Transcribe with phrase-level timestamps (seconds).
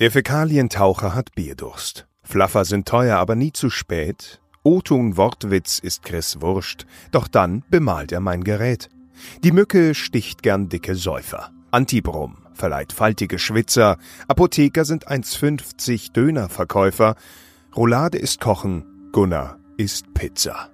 [0.00, 2.08] Der Fäkalientaucher hat Bierdurst.
[2.24, 4.40] Flaffer sind teuer, aber nie zu spät.
[4.64, 8.88] O-Ton Wortwitz ist Chris Wurscht, doch dann bemalt er mein Gerät.
[9.44, 11.52] Die Mücke sticht gern dicke Säufer.
[11.70, 13.98] Antibrum verleiht faltige Schwitzer.
[14.26, 17.14] Apotheker sind 1,50 Dönerverkäufer.
[17.76, 20.70] Roulade ist Kochen, Gunnar ist Pizza.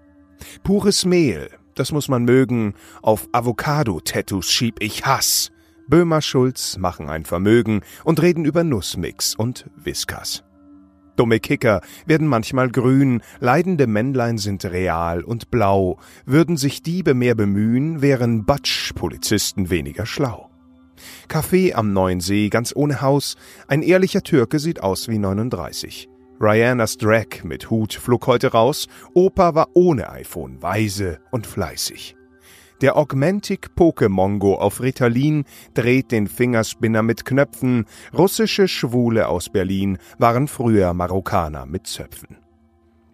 [0.62, 2.73] Pures Mehl, das muss man mögen.
[3.02, 5.52] Auf Avocado-Tattoos schieb ich Hass.
[5.91, 10.45] Böhmer Schulz machen ein Vermögen und reden über Nussmix und Whiskas.
[11.16, 15.98] Dumme Kicker werden manchmal grün, leidende Männlein sind real und blau.
[16.24, 20.48] Würden sich Diebe mehr bemühen, wären Batsch-Polizisten weniger schlau.
[21.27, 23.37] Kaffee am Neuen See, ganz ohne Haus.
[23.66, 26.09] Ein ehrlicher Türke sieht aus wie 39.
[26.41, 28.87] Rianas Drag mit Hut flog heute raus.
[29.12, 32.16] Opa war ohne iPhone, weise und fleißig.
[32.80, 35.45] Der Augmentic Pokemongo auf Ritalin
[35.75, 37.84] dreht den Fingerspinner mit Knöpfen.
[38.16, 42.38] Russische Schwule aus Berlin waren früher Marokkaner mit Zöpfen.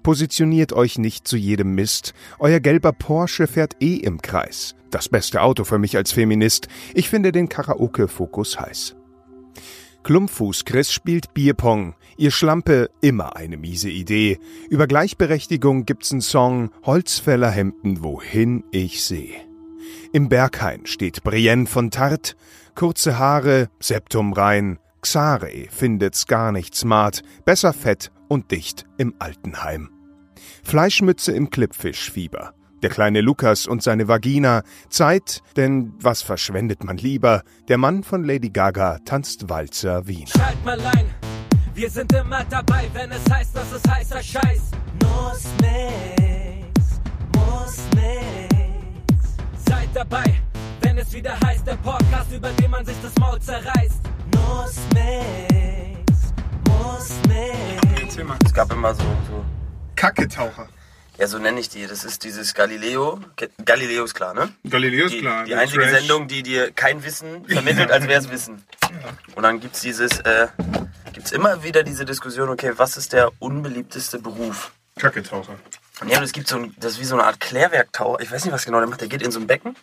[0.05, 2.15] Positioniert euch nicht zu jedem Mist.
[2.38, 4.77] Euer gelber Porsche fährt eh im Kreis.
[4.93, 6.68] Das beste Auto für mich als Feminist.
[6.95, 8.95] Ich finde den Karaoke-Fokus heiß.
[10.05, 11.96] Klumpfuß Chris spielt Bierpong.
[12.16, 14.38] Ihr Schlampe immer eine miese Idee.
[14.71, 19.35] Über Gleichberechtigung gibt's einen Song Holzfällerhemden, wohin ich seh.
[20.12, 22.37] Im Berghain steht Brienne von Tart,
[22.74, 29.90] kurze Haare, Septum rein, Xare findet's gar nicht smart, besser fett und dicht im Altenheim.
[30.65, 32.52] Fleischmütze im Klippfischfieber.
[32.82, 34.62] Der kleine Lukas und seine Vagina.
[34.90, 37.43] Zeit, denn was verschwendet man lieber?
[37.68, 40.26] Der Mann von Lady Gaga tanzt Walzer Wien.
[40.26, 41.06] Schalt mal ein,
[41.76, 44.55] wir sind immer dabei, wenn es heißt, dass es heißer Scheiß.
[53.37, 54.01] Maul zerreißt.
[54.34, 56.32] Muss nix.
[58.02, 58.38] Erzähl mal.
[58.45, 59.45] Es gab immer so, so.
[59.95, 60.68] Kacketaucher.
[61.18, 61.87] Ja, so nenne ich die.
[61.87, 63.20] Das ist dieses Galileo.
[63.65, 64.49] Galileo ist klar, ne?
[64.69, 65.44] Galileo ist Die, klar.
[65.44, 65.99] die einzige Trash.
[65.99, 68.65] Sendung, die dir kein Wissen vermittelt, als wäre es Wissen.
[69.34, 70.49] Und dann gibt's dieses, äh,
[71.12, 74.72] gibt's immer wieder diese Diskussion, okay, was ist der unbeliebteste Beruf?
[74.99, 75.56] Kacketaucher.
[76.06, 78.21] Ja, und es gibt so ein, das ist wie so eine Art Klärwerktaucher.
[78.22, 79.00] Ich weiß nicht, was genau der macht.
[79.00, 79.75] Der geht in so ein Becken,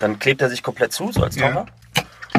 [0.00, 1.66] dann klebt er sich komplett zu, so als Ja.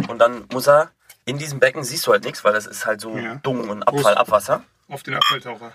[0.08, 0.92] Und dann muss er,
[1.26, 3.36] in diesem Becken siehst du halt nichts, weil das ist halt so Ja.
[3.36, 4.64] Dung und Abfall, Abwasser.
[4.88, 5.74] Auf den Abfalltaucher.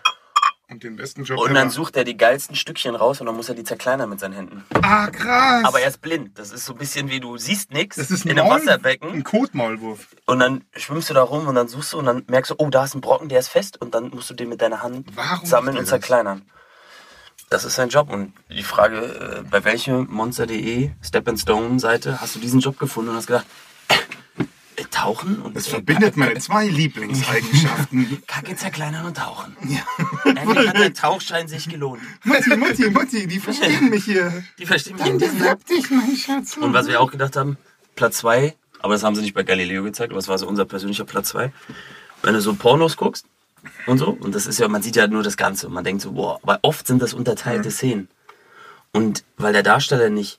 [0.70, 1.70] Und den besten Job Und dann ever.
[1.74, 4.64] sucht er die geilsten Stückchen raus und dann muss er die zerkleinern mit seinen Händen.
[4.82, 5.62] Ah, krass.
[5.64, 6.38] Aber er ist blind.
[6.38, 8.60] Das ist so ein bisschen wie du siehst nichts das ist ein in einem Maul-
[8.60, 10.08] Wasserbecken Ein Kotmaulwurf.
[10.24, 12.70] und dann schwimmst du da rum und dann suchst du und dann merkst du, oh,
[12.70, 15.06] da ist ein Brocken, der ist fest und dann musst du den mit deiner Hand
[15.14, 16.42] Warum sammeln und zerkleinern.
[17.50, 22.20] Das ist sein Job und die Frage, äh, bei welcher Monster.de Step and Stone Seite
[22.22, 23.46] hast du diesen Job gefunden und hast gedacht,
[24.90, 28.22] tauchen und Das verbindet meine zwei Lieblingseigenschaften.
[28.26, 29.56] Kacke zerkleinern und tauchen.
[30.24, 32.02] Endlich hat der Tauchschein sich gelohnt.
[32.24, 34.44] Mutti, Mutti, Mutti, die verstehen mich hier.
[34.58, 36.56] Die verstehen mich Hab dich, mein Schatz.
[36.56, 37.56] Und was wir auch gedacht haben,
[37.96, 40.64] Platz 2, aber das haben sie nicht bei Galileo gezeigt, aber es war so unser
[40.64, 41.52] persönlicher Platz 2.
[42.22, 43.26] Wenn du so Pornos guckst
[43.86, 46.02] und so, und das ist ja, man sieht ja nur das Ganze und man denkt
[46.02, 48.08] so, boah, aber oft sind das unterteilte Szenen.
[48.92, 50.38] Und weil der Darsteller nicht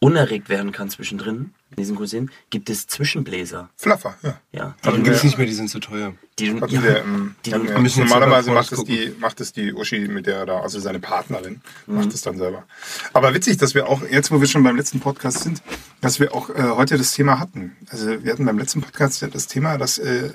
[0.00, 3.68] unerregt werden kann zwischendrin, in diesen Szenen, gibt es Zwischenbläser.
[3.76, 4.40] Fluffer, ja.
[4.50, 6.14] Ja, Aber die, gibt es nicht mehr, die sind zu teuer.
[6.38, 9.74] die, ja, wir, ähm, die wir, müssen jetzt normalerweise macht es, die, macht es die
[9.74, 11.94] Uschi mit der da, also seine Partnerin, Mhm.
[11.96, 12.64] macht es dann selber.
[13.12, 15.62] Aber witzig, dass wir auch, jetzt wo wir schon beim letzten Podcast sind,
[16.00, 17.76] dass wir auch äh, heute das Thema hatten.
[17.90, 20.30] Also wir hatten beim letzten Podcast ja das Thema, dass äh,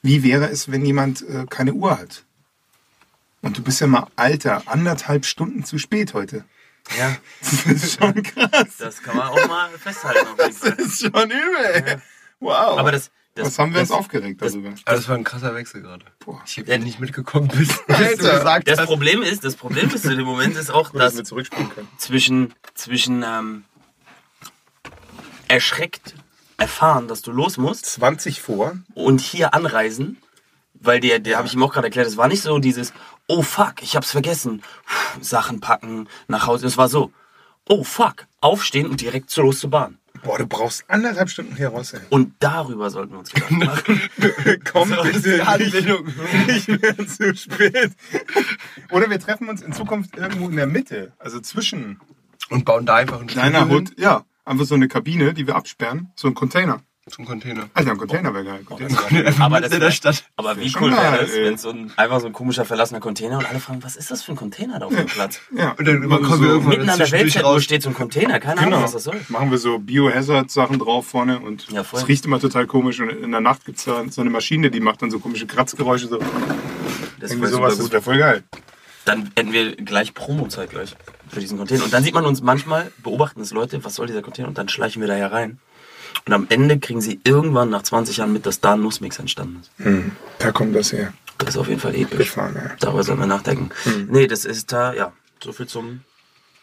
[0.00, 2.24] wie wäre es, wenn jemand äh, keine Uhr hat?
[3.42, 6.44] Und du bist ja mal alter, anderthalb Stunden zu spät heute.
[6.98, 8.76] Ja, Das ist schon krass.
[8.78, 10.26] das kann man auch mal festhalten.
[10.28, 10.70] Auf jeden Fall.
[10.76, 11.64] Das ist schon übel.
[11.86, 11.96] ey.
[12.40, 12.78] Wow.
[12.78, 14.74] Aber das, das, Was haben wir das, uns aufgeregt das- darüber?
[14.84, 16.04] Aber das war ein krasser Wechsel gerade.
[16.24, 16.42] Boah.
[16.46, 18.86] Ich habe ja nicht mitgekommen, bis du gesagt Das hast.
[18.86, 21.70] Problem ist, das Problem ist in dem Moment ist auch, Gut, dass dass wir zurückspielen
[21.70, 21.88] können.
[21.98, 23.64] zwischen, zwischen ähm,
[25.48, 26.14] erschreckt
[26.58, 28.76] erfahren, dass du los musst 20 vor.
[28.94, 30.18] und hier anreisen,
[30.74, 32.92] weil der, der habe ich ihm auch gerade erklärt, es war nicht so dieses,
[33.28, 37.12] oh fuck, ich hab's vergessen, Puh, Sachen packen, nach Hause, es war so,
[37.68, 39.98] oh fuck, aufstehen und direkt los zur Bahn.
[40.22, 42.00] Boah, du brauchst anderthalb Stunden hier raus, ey.
[42.10, 44.00] Und darüber sollten wir uns Gedanken machen.
[44.70, 47.92] Komm bitte nicht, nicht mehr zu spät.
[48.90, 52.00] Oder wir treffen uns in Zukunft irgendwo in der Mitte, also zwischen
[52.50, 53.98] Und bauen da einfach einen deiner Studio Hut.
[53.98, 56.82] Ja, einfach so eine Kabine, die wir absperren, so ein Container.
[57.10, 57.68] Zum Container.
[57.74, 58.60] Alter, ein Container wäre geil.
[58.64, 59.26] Container.
[59.26, 60.24] Einfach Aber das in der wär- Stadt.
[60.36, 63.44] Aber wie cool wäre das, wenn so ein, einfach so ein komischer verlassener Container und
[63.44, 65.40] alle fragen, was ist das für ein Container da auf dem Platz?
[65.52, 67.64] Ja, Und dann machen wir kommen wir so, irgendwann Mitten an der raus.
[67.64, 68.84] steht so ein Container, keine Ahnung, Genau.
[68.84, 69.20] was das soll.
[69.30, 73.00] Machen wir so Biohazard-Sachen drauf vorne und Ja, es riecht immer total komisch.
[73.00, 75.48] Und in der Nacht gibt es da so eine Maschine, die macht dann so komische
[75.48, 76.06] Kratzgeräusche.
[76.06, 76.20] So.
[77.18, 78.44] Das Irgendwie sowas, das wäre voll geil.
[79.06, 80.94] Dann hätten wir gleich Promo-Zeit gleich
[81.28, 81.82] für diesen Container.
[81.82, 84.46] Und dann sieht man uns manchmal, beobachten es Leute, was soll dieser Container?
[84.46, 85.58] Und dann schleichen wir da herein.
[86.26, 89.60] Und am Ende kriegen sie irgendwann nach 20 Jahren mit, dass da ein Nussmix entstanden
[89.60, 89.70] ist.
[90.38, 91.12] Da kommt das her.
[91.38, 92.18] Das ist auf jeden Fall episch.
[92.18, 92.70] Gefahren, ja.
[92.78, 93.70] Darüber sollten wir nachdenken.
[94.08, 96.02] Nee, das ist da, ja, so viel zum.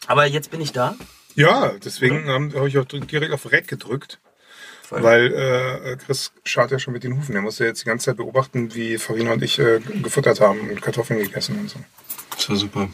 [0.06, 0.96] Aber jetzt bin ich da.
[1.34, 4.18] Ja, deswegen habe hab ich auch direkt auf Red gedrückt.
[4.82, 5.02] Voll.
[5.04, 7.36] Weil äh, Chris schaut ja schon mit den Hufen.
[7.36, 10.82] Er musste jetzt die ganze Zeit beobachten, wie Farina und ich äh, gefuttert haben und
[10.82, 11.78] Kartoffeln gegessen und so.
[12.34, 12.88] Das war super.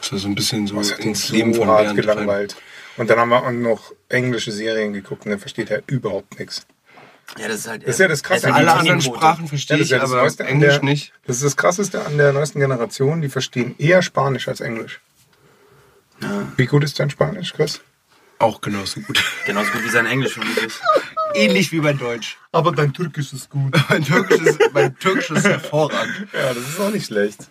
[0.00, 2.00] Das war so ein bisschen so Das hat ihn ins so Leben von hart Bernd
[2.00, 2.56] gelangweilt.
[2.96, 6.66] Und dann haben wir auch noch englische Serien geguckt und er versteht ja überhaupt nichts.
[7.38, 7.82] Ja, das ist halt.
[7.82, 8.46] Das ist ja das Krasse.
[8.46, 9.00] er ist Alle anderen.
[9.00, 11.12] Sprachen verstehe ich, das aber Neueste Englisch der, nicht.
[11.26, 13.20] Das ist das Krasseste an der neuesten Generation.
[13.20, 15.00] Die verstehen eher Spanisch als Englisch.
[16.56, 17.80] Wie gut ist dein Spanisch, Chris?
[18.38, 19.22] Auch genauso gut.
[19.44, 20.72] Genauso gut wie sein Englisch vermutlich.
[21.34, 22.38] Ähnlich wie mein Deutsch.
[22.52, 23.74] Aber dein Türkisch ist gut.
[23.90, 26.28] Mein Türkisch ist, mein Türkisch ist hervorragend.
[26.32, 27.48] ja, das ist auch nicht schlecht.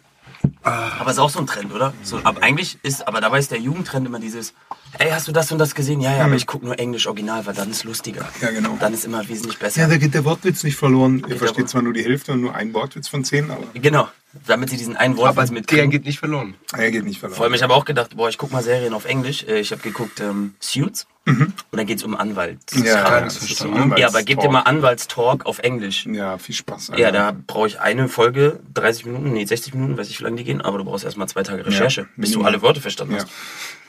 [0.63, 1.93] Aber ist auch so ein Trend, oder?
[2.01, 4.53] So, aber eigentlich ist, aber dabei ist der Jugendtrend immer dieses,
[4.99, 6.01] ey, hast du das und das gesehen?
[6.01, 8.27] Ja, ja, aber ich gucke nur Englisch Original, weil dann ist lustiger.
[8.41, 8.77] Ja, genau.
[8.79, 9.81] Dann ist immer wesentlich besser.
[9.81, 11.19] Ja, da geht der Wortwitz nicht verloren.
[11.19, 14.07] Ihr der versteht zwar nur die Hälfte und nur einen Wortwitz von zehn, aber Genau.
[14.47, 15.89] Damit sie diesen einen Wortwitz der mitkriegen.
[15.91, 16.55] geht nicht verloren.
[16.73, 17.37] er geht nicht verloren.
[17.37, 19.43] Vor allem, ich habe auch gedacht, boah, ich guck mal Serien auf Englisch.
[19.43, 21.07] Äh, Ich habe geguckt ähm, Suits.
[21.27, 22.59] Und dann geht's um Anwalt.
[22.83, 23.97] ja, das ist so verstanden.
[23.97, 26.05] ja, aber gib dir mal Anwaltstalk auf Englisch.
[26.05, 26.89] Ja, viel Spaß.
[26.97, 27.11] Ja, Alter.
[27.13, 30.43] da brauche ich eine Folge, 30 Minuten, nee, 60 Minuten, weiß ich, wie lange die
[30.43, 33.21] gehen, aber du brauchst erstmal zwei Tage Recherche, bis du alle Worte verstanden Ja.
[33.23, 33.31] hast.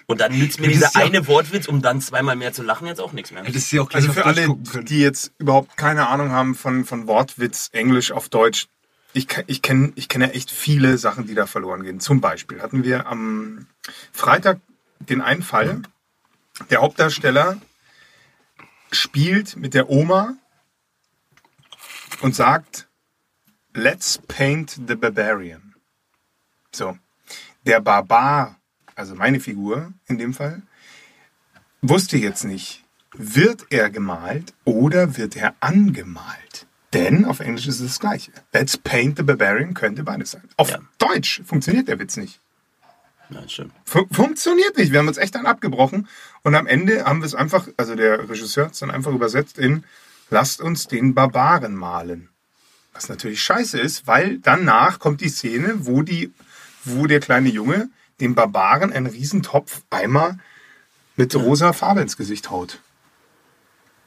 [0.09, 3.01] Und dann nützt mir dieser ja- eine Wortwitz, um dann zweimal mehr zu lachen, jetzt
[3.01, 3.43] auch nichts mehr.
[3.45, 4.49] Hättest du auch gleich Also für alle,
[4.85, 8.69] die jetzt überhaupt keine Ahnung haben von, von Wortwitz, Englisch auf Deutsch,
[9.13, 12.01] ich, ich kenne ich kenne echt viele Sachen, die da verloren gehen.
[12.01, 13.67] Zum Beispiel hatten wir am
[14.13, 14.61] Freitag
[15.01, 15.83] den einen Fall,
[16.71, 17.59] der Hauptdarsteller
[18.93, 20.35] spielt mit der Oma
[22.21, 22.89] und sagt,
[23.75, 25.75] let's paint the barbarian.
[26.73, 26.97] So.
[27.65, 28.56] Der Barbar,
[28.97, 30.63] also meine Figur in dem Fall,
[31.83, 36.67] wusste jetzt nicht, wird er gemalt oder wird er angemalt?
[36.93, 38.33] Denn auf Englisch ist es das Gleiche.
[38.53, 40.43] Let's paint the barbarian könnte beides sein.
[40.57, 40.81] Auf Ja.
[40.99, 42.41] Deutsch funktioniert der Witz nicht.
[43.29, 43.73] Das stimmt.
[43.85, 44.93] Fun funktioniert nicht.
[44.93, 46.09] Wir haben uns echt dann abgebrochen
[46.43, 49.59] und am Ende haben wir es einfach, also der Regisseur hat es dann einfach übersetzt
[49.59, 49.85] in
[50.29, 52.31] Lasst uns den Barbaren malen.
[52.93, 56.33] Was natürlich scheiße ist, weil danach kommt die Szene, wo die,
[56.85, 57.91] wo der kleine Junge
[58.21, 60.39] dem Barbaren einen Riesentopf Eimer
[61.17, 62.81] mit rosa Farbe ins Gesicht haut.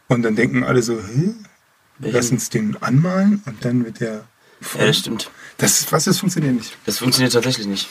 [0.07, 1.35] Und dann denken alle so, Hä?
[1.99, 4.25] lass uns den anmalen und dann wird der.
[4.77, 5.31] Ja, das stimmt.
[5.57, 6.77] Das, was, das funktioniert nicht.
[6.85, 7.87] Das funktioniert tatsächlich nicht.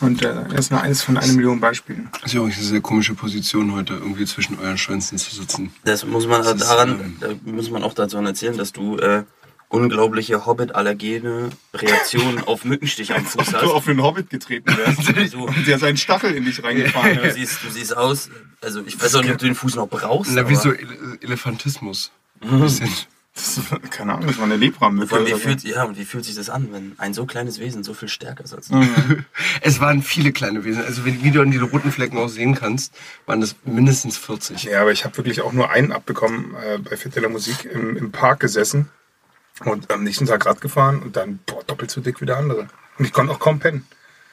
[0.00, 2.08] Und äh, das ist nur eines von einer Million Beispielen.
[2.12, 5.72] Das ist ja auch eine sehr komische Position heute, irgendwie zwischen euren Schwänzen zu sitzen.
[5.84, 8.98] Das muss man Das ist, daran, ähm, da muss man auch dazu erzählen, dass du
[8.98, 9.24] äh,
[9.68, 13.64] unglaubliche Hobbit-allergene Reaktionen auf Mückenstiche am Fuß du hast.
[13.64, 15.30] auf den Hobbit getreten wärst.
[15.32, 18.30] So, Und der seinen Stachel in dich reingefahren du, siehst, du siehst aus,
[18.60, 20.30] also ich weiß auch nicht, ob du den Fuß noch brauchst.
[20.32, 22.12] Na, wie aber- so Ele Elefantismus.
[22.40, 22.88] Ein bisschen.
[23.34, 25.26] Das, ist- keine Ahnung, das war eine Lepramücke.
[25.26, 27.92] Wie fühlt, ja, und wie fühlt sich das an, wenn ein so kleines Wesen so
[27.92, 28.76] viel stärker ist als du?
[28.76, 29.24] Mhm.
[29.60, 30.82] Es waren viele kleine Wesen.
[30.84, 32.94] Also wenn, wie du an die roten Flecken auch sehen kannst,
[33.26, 34.64] waren das mindestens 40.
[34.64, 37.64] Ja, aber ich habe wirklich auch nur einen abbekommen äh, bei Fit de la Musik
[37.66, 38.88] im, im Park gesessen
[39.64, 42.68] und am nächsten Tag Rad gefahren und dann boah, doppelt so dick wie der andere.
[42.98, 43.86] Und ich konnte auch kaum pennen.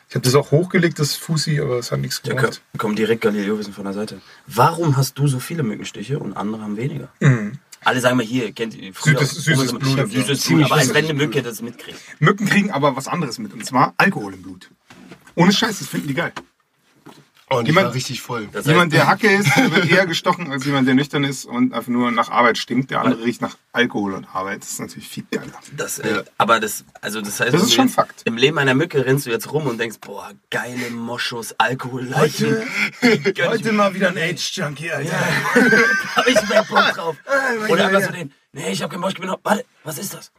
[0.09, 2.61] Ich habe das auch hochgelegt, das Fusi, aber es hat nichts Da gebracht.
[2.71, 4.21] kommt, kommt direkt Galileo-Wissen von der Seite.
[4.47, 7.09] Warum hast du so viele Mückenstiche und andere haben weniger?
[7.85, 10.05] Alle sagen mal hier, kennt ihr früher Süßes- süßes immer- Blut so.
[10.07, 11.13] Süßes Blut, aber als wenn eine.
[11.15, 11.97] Mücke das mitkriegt.
[12.19, 14.69] Mücken kriegen aber was anderes mit, und zwar Alkohol im Blut.
[15.35, 16.31] Ohne Scheiß, das finden die geil.
[17.57, 18.47] Und ich Jemand- war richtig voll.
[18.51, 21.73] Das Jemand, heißt, der Hacke ist, wird eher gestochen als jemand, der nüchtern ist und
[21.73, 22.91] einfach nur nach Arbeit stinkt.
[22.91, 24.61] Der andere riecht nach Alkohol und Arbeit.
[24.61, 25.51] Das ist natürlich viel geiler.
[25.75, 28.21] das, äh, aber das, also das heißt, Das ist schon jetzt- Fakt.
[28.25, 32.57] Im Leben einer Mücke rennst du jetzt rum und denkst, boah, geile Moschus, Alkoholleichen.
[33.01, 35.11] Heute mal wieder ein Age-Junkie, Alter.
[36.15, 37.15] hab ich meinen Bock drauf.
[37.69, 40.13] Oder einfach so den, nee, ich hab keinen Bock, ich bin noch, warte, was ist
[40.13, 40.31] das?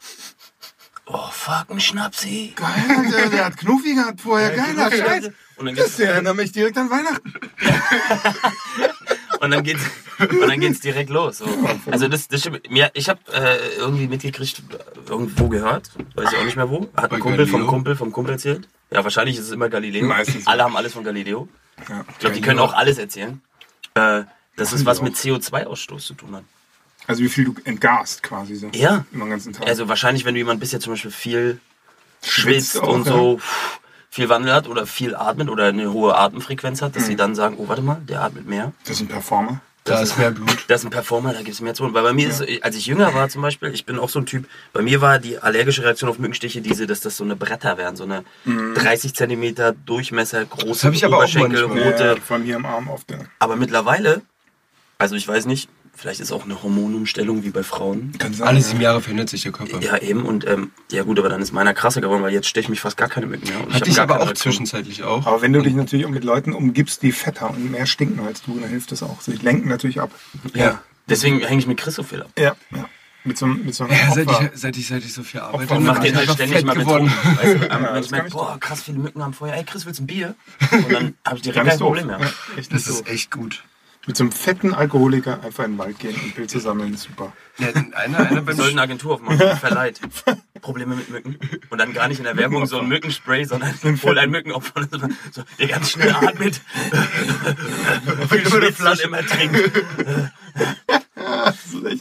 [1.07, 2.53] Oh, fuck, ein Schnapsi.
[2.57, 4.51] Geil, Alter, der hat Knuffi gehabt vorher.
[4.51, 5.31] Geiler Scheiß.
[5.57, 7.33] Und dann Das erinnert mich direkt an Weihnachten.
[9.41, 9.83] und dann geht's,
[10.19, 11.39] und dann geht's direkt los.
[11.39, 11.47] So.
[11.91, 12.71] Also das, das stimmt.
[12.71, 14.63] Mir, ich habe äh, irgendwie mitgekriegt,
[15.09, 16.89] irgendwo gehört, weiß ich auch nicht mehr wo.
[16.97, 17.71] Hat Bei ein Kumpel vom Galileo?
[17.71, 18.69] Kumpel vom Kumpel erzählt.
[18.91, 20.05] Ja, wahrscheinlich ist es immer Galileo.
[20.07, 20.47] Meistens.
[20.47, 21.49] Alle haben alles von Galileo.
[21.89, 22.05] Ja.
[22.09, 23.43] Ich glaube, die können auch alles erzählen.
[23.95, 24.23] Äh,
[24.57, 26.45] dass es was mit CO2-Ausstoß zu tun hat.
[27.07, 28.69] Also wie viel du entgast quasi so.
[28.75, 29.05] Ja.
[29.13, 29.67] Immer den ganzen Tag.
[29.67, 31.61] Also wahrscheinlich, wenn du jemand bist, der zum Beispiel viel
[32.23, 33.13] schwitzt auch, und ja.
[33.13, 33.81] so pff,
[34.11, 37.07] viel Wandel hat oder viel atmet oder eine hohe Atemfrequenz hat, dass Mhm.
[37.09, 38.73] sie dann sagen, oh, warte mal, der atmet mehr.
[38.85, 39.61] Das ist ein Performer.
[39.87, 40.65] Da ist mehr Blut.
[40.69, 41.93] Das ist ein Performer, da gibt es mehr zu holen.
[41.93, 44.25] Weil bei mir ist, als ich jünger war zum Beispiel, ich bin auch so ein
[44.25, 47.77] Typ, bei mir war die allergische Reaktion auf Mückenstiche diese, dass das so eine Bretter
[47.77, 51.93] wären, so eine 30 Zentimeter Durchmesser, große hab ich aber auch Oberschenkel, manchmal.
[51.93, 52.05] rote.
[52.07, 53.27] Ja, von hier im Arm auf der.
[53.41, 54.23] Aber mittlerweile,
[54.97, 58.13] also ich weiß nicht, vielleicht ist auch eine Hormonumstellung wie bei Frauen.
[58.19, 58.47] Kann sein.
[58.49, 59.81] Alle sieben Jahre verändert sich der Körper.
[59.81, 60.25] Ja, eben.
[60.25, 62.81] Und ähm, ja gut, aber dann ist meiner krasser geworden, weil jetzt steche ich mich
[62.81, 63.65] fast gar keine Mücken mehr.
[63.65, 64.53] Und Hatte ich gar aber auch Reaktion.
[64.53, 65.27] zwischenzeitlich auch.
[65.27, 68.43] Aber wenn du dich natürlich auch mit Leuten umgibst, die fetter und mehr stinken als
[68.43, 69.21] du, dann hilft das auch.
[69.21, 70.11] Sie lenken natürlich ab.
[70.55, 70.83] Ja.
[71.09, 72.31] Deswegen hänge ich mit Chris so viel ab.
[72.39, 72.85] Ja, ja.
[73.27, 75.41] Mit so, einem- mit so einem Ja, seit, ich, seit, ich, seit ich so viel
[75.41, 77.07] arbeite, Opfer- Und mach Ja, den halt ich ständig mal geworden.
[77.07, 77.39] betrunken.
[77.39, 79.87] Weißt du, Ja, wenn ich merke, ich boah, krass viele Mücken am Feuer, ey Chris,
[79.87, 80.35] willst du ein Bier?
[80.71, 81.79] Und dann habe ich direkt kein.
[81.79, 82.21] Problem mehr.
[82.21, 83.65] Ja, Das ist echt gut.
[84.07, 87.33] Mit so einem fetten Alkoholiker einfach in den Wald gehen und Pilze sammeln, super.
[87.59, 90.01] Ja, einer, einer beim sollten eine Agentur aufmachen, verleiht.
[90.61, 91.39] Probleme mit Mücken.
[91.71, 94.87] Und dann gar nicht in der Werbung so ein Mückenspray, sondern voll ein Mückenopfer.
[95.33, 96.61] So, der ganz schnell atmet.
[98.29, 99.73] Viel schwitzt und immer trinkt.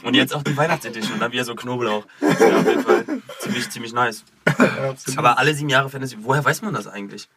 [0.04, 2.06] Und jetzt auch die Weihnachtsedition, dann wieder so Knoblauch.
[2.20, 3.04] Ja auf jeden Fall
[3.40, 4.24] ziemlich, ziemlich nice.
[5.16, 7.28] Aber alle sieben Jahre Fantasy, woher weiß man das eigentlich?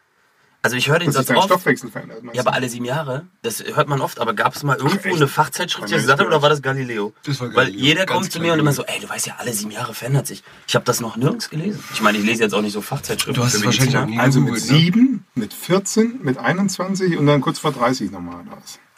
[0.64, 1.46] Also ich höre den Satz oft.
[1.46, 2.24] Stoffwechsel verändert.
[2.34, 5.16] Ja, aber alle sieben Jahre, das hört man oft, aber gab es mal irgendwo echt?
[5.18, 7.14] eine Fachzeitschrift, die das gesagt hat, oder war das Galileo?
[7.26, 9.28] Das war Weil Galileo, jeder ganz kommt zu mir und immer so, ey, du weißt
[9.28, 10.44] ja, alle sieben Jahre verändert sich.
[10.68, 11.82] Ich habe das noch nirgends gelesen.
[11.94, 13.36] Ich meine, ich lese jetzt auch nicht so Fachzeitschriften.
[13.42, 14.60] Du hast es wahrscheinlich auch nie Also mit ne?
[14.60, 18.44] 7, mit 14, mit 21 und dann kurz vor 30 nochmal.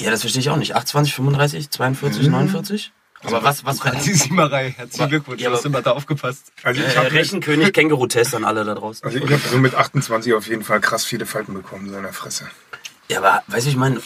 [0.01, 0.75] Ja, das verstehe ich auch nicht.
[0.75, 2.31] 28, 35, 42, Mhm.
[2.31, 2.91] 49?
[3.23, 4.71] Aber was, was Siemerei.
[4.77, 6.51] Herzlichen Glückwunsch, Ja, du hast immer da aufgepasst.
[6.63, 9.05] Also ich äh, habe Rechenkönig, Känguru-Test an alle da draußen.
[9.05, 12.13] also ich hab so mit 28 auf jeden Fall krass viele Falten bekommen, in der
[12.13, 12.49] Fresse.
[13.11, 13.99] Ja, aber, weißt du, ich meine,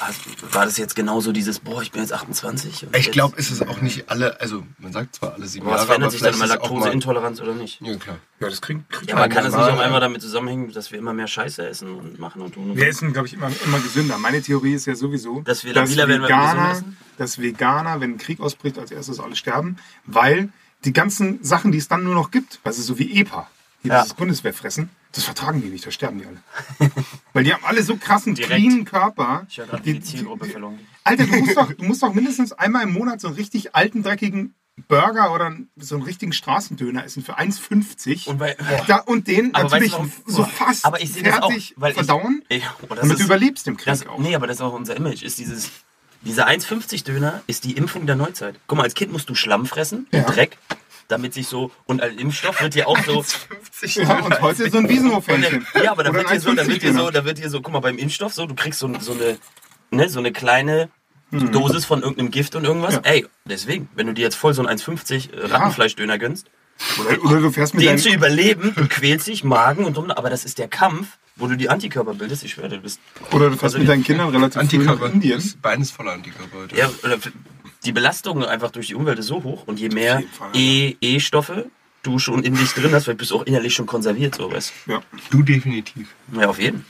[0.51, 2.87] war das jetzt genauso dieses, boah, ich bin jetzt 28?
[2.87, 5.73] und Ich glaube, es ist auch nicht alle, also man sagt zwar alle sieben Aber
[5.73, 6.55] was Jahre, verändert aber sich dann immer es mal...
[6.55, 7.81] Laktoseintoleranz oder nicht?
[7.81, 8.17] Ja, klar.
[8.39, 10.91] Ja, das kriegt, kriegt Ja, aber man kann es nicht auch einmal damit zusammenhängen, dass
[10.91, 12.71] wir immer mehr Scheiße essen und machen und tun?
[12.71, 14.17] Und Wir essen, glaube ich, immer, immer gesünder.
[14.19, 16.97] Meine Theorie ist ja sowieso, Dass wir gesund Veganer, essen?
[17.17, 20.47] dass Veganer, wenn ein Krieg ausbricht, als erstes alle sterben, weil
[20.85, 23.49] die ganzen Sachen, die es dann nur noch gibt, also so wie EPA,
[23.83, 23.99] die Ja.
[24.01, 26.43] dieses Bundeswehrfressen, das vertragen die nicht, da sterben die alle.
[27.33, 28.53] weil die haben alle so krassen, Direkt.
[28.55, 29.45] cleanen Körper.
[29.49, 30.79] Ich höre gerade, Die- die Zielgruppe verloren.
[31.05, 34.03] Alter, du musst, doch, du musst doch mindestens einmal im Monat so einen richtig alten,
[34.03, 34.53] dreckigen
[34.87, 39.93] Burger oder so einen richtigen Straßendöner essen für 1,50 Und bei- da, und den natürlich
[39.93, 42.99] weißt du, so fast aber ich das auch, fertig weil ich- verdauen, Ich, oh, das
[43.01, 44.17] damit ist- du überlebst im Krieg Das, auch.
[44.17, 45.21] nee, aber das ist auch unser Image.
[45.21, 45.69] Ist dieses,
[46.21, 48.55] dieser 1,50 Döner ist die Impfung der Neuzeit.
[48.65, 50.23] Guck mal, als Kind musst du Schlamm fressen, Ja.
[50.23, 50.57] Dreck,
[51.13, 54.77] damit sich so, und als Impfstoff wird dir auch so, 50 Ja, und heute so
[54.77, 55.65] ein Wiesenhof-Hähnchen.
[55.81, 57.49] ja, aber da wird ein dir so, da wird dir 1,50 so, da wird dir
[57.49, 59.37] so, guck mal, beim Impfstoff so, du kriegst so, so eine,
[59.91, 60.89] ne, so eine kleine
[61.31, 62.95] Dosis von irgendeinem Gift und irgendwas.
[62.95, 63.01] Ja.
[63.03, 66.47] Ey, deswegen, wenn du dir jetzt voll so einen 1,50 Rattenfleischdöner gönnst,
[66.99, 70.29] Oder, oder du fährst mit den zu überleben, du quälst dich, Magen und drum, aber
[70.29, 72.43] das ist der Kampf, wo du die Antikörper bildest.
[72.43, 72.99] Ich schwöre, dir, du bist
[73.31, 75.11] oder du fährst mit deinen Kindern relativ früh nach Antikörper.
[75.11, 75.39] Indien.
[75.39, 76.75] Ist voller Antikörper heute.
[76.75, 77.17] Ja, oder
[77.85, 80.23] die Belastung einfach durch die Umwelt ist so hoch und je mehr
[80.53, 81.69] E- E-Stoffe
[82.03, 84.73] du schon in dich drin hast, weil du bist auch innerlich schon konserviert, so weißt
[84.87, 85.01] Ja.
[85.29, 86.07] Du definitiv.
[86.27, 86.41] du.
[86.41, 86.85] Ja, auf jeden.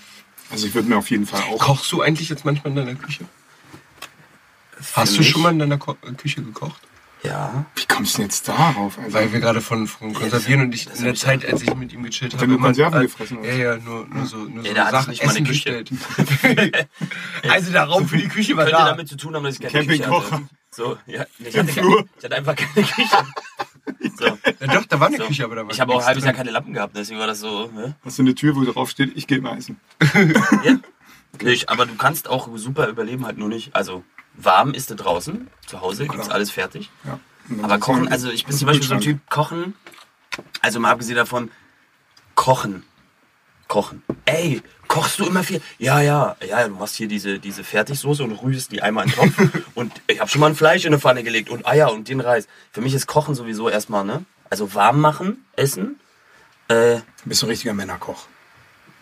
[0.50, 1.60] Also ich würde mir auf jeden Fall auch.
[1.60, 3.26] Kochst du eigentlich jetzt manchmal in deiner Küche?
[4.94, 5.30] Hast Für du mich?
[5.30, 6.82] schon mal in deiner Ko Küche gekocht?
[7.24, 7.66] Ja.
[7.76, 8.98] Wie kommst du denn jetzt darauf?
[9.00, 11.94] Also, Weil wir gerade von, von Konservieren und ich in der Zeit, als ich mit
[11.94, 14.62] ihm gechillt habe, nur immer- Konserven äh, gefressen, oder Ja, ja, nur, nur so, nur
[14.66, 15.84] Ja, so da hatte ich Sachen, nicht Essen Küche.
[15.84, 16.88] bestellt.
[17.50, 18.90] also der Raum für die Küche war Könnte da.
[18.90, 20.32] damit zu tun haben, dass ich keine Küche Campingkocher.
[20.32, 20.50] hatte.
[20.74, 21.26] So, ja.
[21.40, 23.26] Ich hatte, keine, ich hatte einfach keine Küche.
[24.18, 24.26] So.
[24.26, 25.26] Ja, doch, da war eine So.
[25.26, 27.28] Küche, aber da war Ich habe auch ein halbes Jahr keine Lampen gehabt, deswegen war
[27.28, 27.68] das so.
[27.68, 27.96] Ne?
[28.04, 29.80] hast du eine Tür, wo drauf steht, ich gehe mal essen.
[30.64, 30.80] Ja.
[31.42, 33.76] Nicht, aber du kannst auch super überleben, halt nur nicht.
[33.76, 34.04] Also
[34.36, 36.92] warm ist du draußen, zu Hause gibt's alles fertig.
[37.06, 37.20] Ja.
[37.64, 39.02] Aber kochen, man also ich bin zum Beispiel so ein.
[39.02, 39.74] Typ, kochen,
[40.62, 41.50] also mal abgesehen davon,
[42.36, 42.84] kochen.
[43.68, 44.04] Kochen.
[44.26, 44.62] Ey,
[44.94, 45.60] kochst du immer viel?
[45.80, 49.18] Ja, ja, ja, du machst hier diese, diese Fertigsoße und rührst die einmal in den
[49.18, 49.50] Topf.
[49.74, 52.20] und ich habe schon mal ein Fleisch in eine Pfanne gelegt und Eier und den
[52.20, 52.48] Reis.
[52.72, 54.24] Für mich ist Kochen sowieso erstmal, ne?
[54.52, 56.00] Also warm machen, essen.
[56.68, 58.28] Äh, Du bist ein richtiger Männerkoch.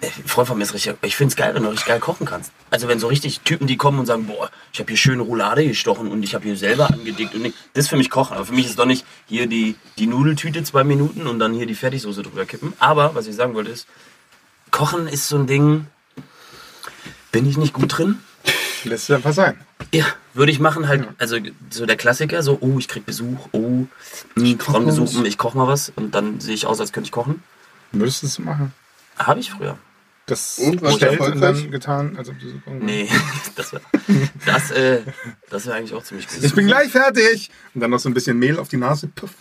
[0.02, 2.54] ein Freund von mir ist richtig, ich find's geil, wenn du richtig geil kochen kannst.
[2.70, 5.68] Also wenn so richtig Typen, die kommen und sagen, boah, ich habe hier schöne Roulade
[5.68, 7.58] gestochen und ich habe hier selber angedickt und nicht.
[7.74, 8.38] Das ist für mich Kochen.
[8.38, 11.66] Aber für mich ist doch nicht hier die, die Nudeltüte zwei Minuten und dann hier
[11.66, 12.74] die Fertigsoße drüber kippen.
[12.80, 13.88] Aber, was ich sagen wollte ist,
[14.72, 15.88] Kochen ist so ein Ding,
[17.32, 18.20] bin ich nicht gut drin?
[18.84, 19.60] Lässt es einfach sein.
[19.94, 21.38] Ja, würde ich machen halt, also
[21.70, 23.86] so der Klassiker, so, oh, ich krieg Besuch, oh,
[24.36, 27.12] mh, Frauen besuchen, ich koch mal was und dann sehe ich aus, als könnte ich
[27.12, 27.44] kochen.
[27.92, 28.74] Würdest du es machen?
[29.18, 29.78] Habe ich früher.
[30.28, 33.10] Das Und, bestellt und dann getan, als ob du so Nee,
[33.56, 33.82] das wäre
[34.46, 35.02] das, äh,
[35.50, 36.42] das wär eigentlich auch ziemlich gut.
[36.42, 37.52] Ich bin gleich fertig!
[37.74, 39.08] Und dann noch so ein bisschen Mehl auf die Nase.
[39.08, 39.32] Puff.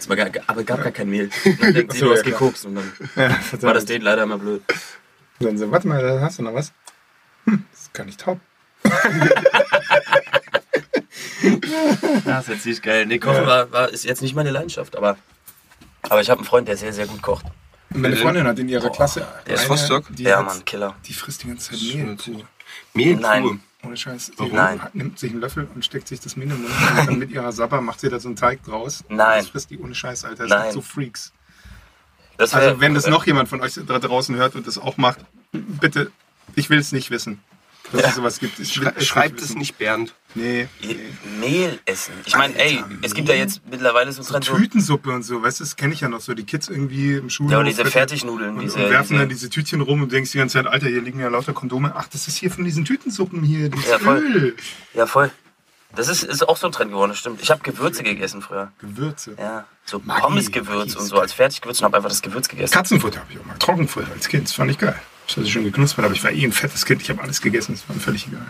[0.00, 1.28] Es war gar, aber gab gar kein Mehl.
[1.44, 4.22] Und dann denkt sie, du hast ja, gekokst und dann Ja, war das Date leider
[4.22, 4.62] immer blöd.
[5.38, 6.72] Und dann so, warte mal, da hast du noch was?
[7.44, 8.40] Hm, das ist gar nicht taub.
[12.24, 13.06] Das ist jetzt nicht geil.
[13.06, 15.16] Nee, Kochen war, war, ist jetzt nicht meine Leidenschaft, aber,
[16.02, 17.44] aber ich habe einen Freund, der sehr, sehr gut kocht.
[17.92, 19.26] Und meine Freundin hat in ihrer Klasse.
[19.46, 20.04] der ist eine, Rostock?
[20.10, 20.94] Die, Ja, hat- Mann, Killer.
[21.06, 22.16] die frisst die ganze Zeit Mehl.
[22.94, 23.60] Mehl Nein.
[23.82, 24.32] Ohne Scheiß.
[24.38, 24.80] Die Nein.
[24.92, 26.52] nimmt sich einen Löffel und steckt sich das Mund.
[26.52, 26.66] Und
[27.06, 29.04] dann mit ihrer Sabber macht sie da so einen Teig draus.
[29.08, 29.38] Nein.
[29.40, 30.42] Das frisst die ohne Scheiß, Alter.
[30.44, 30.62] Das Nein.
[30.72, 31.32] sind so Freaks.
[32.36, 35.20] Wär- Also, wenn das noch jemand von euch da draußen hört und das auch macht,
[35.52, 36.10] bitte,
[36.56, 37.40] ich will es nicht wissen,
[37.92, 38.58] dass es sowas gibt.
[38.58, 40.14] Ich Schrei schreibt es nicht Bernd.
[40.34, 40.68] Nee.
[41.40, 42.12] Mehl essen.
[42.24, 44.56] Ich meine, ey, es gibt ja jetzt mittlerweile so Trend so.
[44.56, 46.34] Tütensuppe und so, weißt du, das kenne ich ja noch so.
[46.34, 47.52] Die Kids irgendwie im Schulhof.
[47.52, 50.30] Ja, oder diese Fertignudeln, Und, diese- und werfen diese- dann diese Tütchen rum und denkst
[50.32, 51.92] die ganze Zeit, Alter, hier liegen ja lauter Kondome.
[51.96, 54.18] Ach, das ist hier von diesen Tütensuppen hier, dieses Ja, voll.
[54.18, 54.56] Öl.
[54.94, 55.30] Ja, voll.
[55.96, 57.42] Das ist, ist auch so ein Trend geworden, das stimmt.
[57.42, 58.70] Ich habe Gewürze gegessen früher.
[58.80, 59.34] Gewürze.
[59.36, 62.72] Ja, so Pommesgewürz und so als Fertiggewürz und habe einfach das Gewürz gegessen.
[62.72, 63.56] Katzenfutter habe ich auch mal.
[63.58, 64.44] Trockenfutter als Kind.
[64.44, 64.94] Das fand ich geil.
[65.30, 67.02] Das hatte ich schon geknuspert, aber ich war eh ein fettes Kind.
[67.02, 67.72] Ich habe alles gegessen.
[67.74, 68.44] Das war mir völlig egal.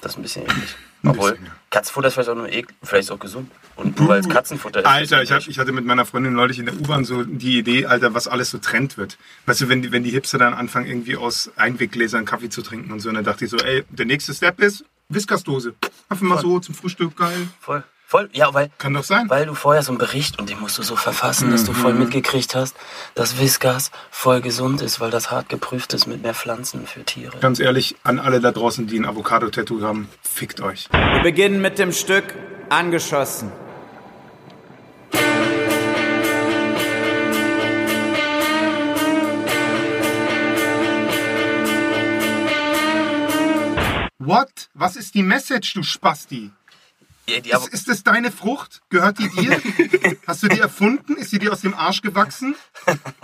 [0.00, 0.76] Das ist ein bisschen eklig.
[1.02, 1.52] Obwohl, bisschen, ja.
[1.70, 3.50] Katzenfutter ist vielleicht auch nur eklig, vielleicht auch gesund.
[3.74, 4.86] Und nur weil es Katzenfutter ist.
[4.86, 7.58] Alter, ich, es hab, ich hatte mit meiner Freundin neulich in der U-Bahn so die
[7.58, 9.18] Idee, Alter, was alles so Trend wird.
[9.46, 12.92] Weißt du, wenn die, wenn die Hipster dann anfangen, irgendwie aus Einweggläsern Kaffee zu trinken
[12.92, 15.74] und so, und dann dachte ich so, ey, der nächste Step ist Whiskersdose.
[16.08, 17.48] Einfach mal so zum Frühstück, geil.
[17.58, 17.82] voll,
[18.14, 19.28] voll, ja, weil, Kann doch sein.
[19.28, 21.76] weil du vorher so einen Bericht und den musst du so verfassen, dass du Mhm.
[21.76, 22.76] voll mitgekriegt hast,
[23.16, 27.36] dass Whiskas voll gesund ist, weil das hart geprüft ist mit mehr Pflanzen für Tiere.
[27.40, 30.88] Ganz ehrlich, an alle da draußen, die ein Avocado-Tattoo haben, fickt euch.
[30.92, 32.36] Wir beginnen mit dem Stück
[32.68, 33.50] Angeschossen.
[44.18, 44.70] What?
[44.74, 46.50] Was ist die Message, du Spasti?
[47.26, 48.82] Ja, Ist, ist das deine Frucht?
[48.90, 49.60] Gehört die dir?
[50.26, 51.16] Hast du die erfunden?
[51.16, 52.54] Ist sie dir aus dem Arsch gewachsen?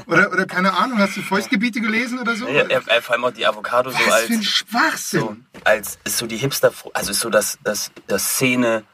[0.06, 2.48] Oder, oder keine Ahnung, hast du Feuchtgebiete gelesen oder so?
[2.48, 5.20] ja, ja, vor allem auch die Avocado so Was für ein als, Schwachsinn.
[5.20, 8.84] so, als ist so die Hipster, also ist so das, das, das Szene,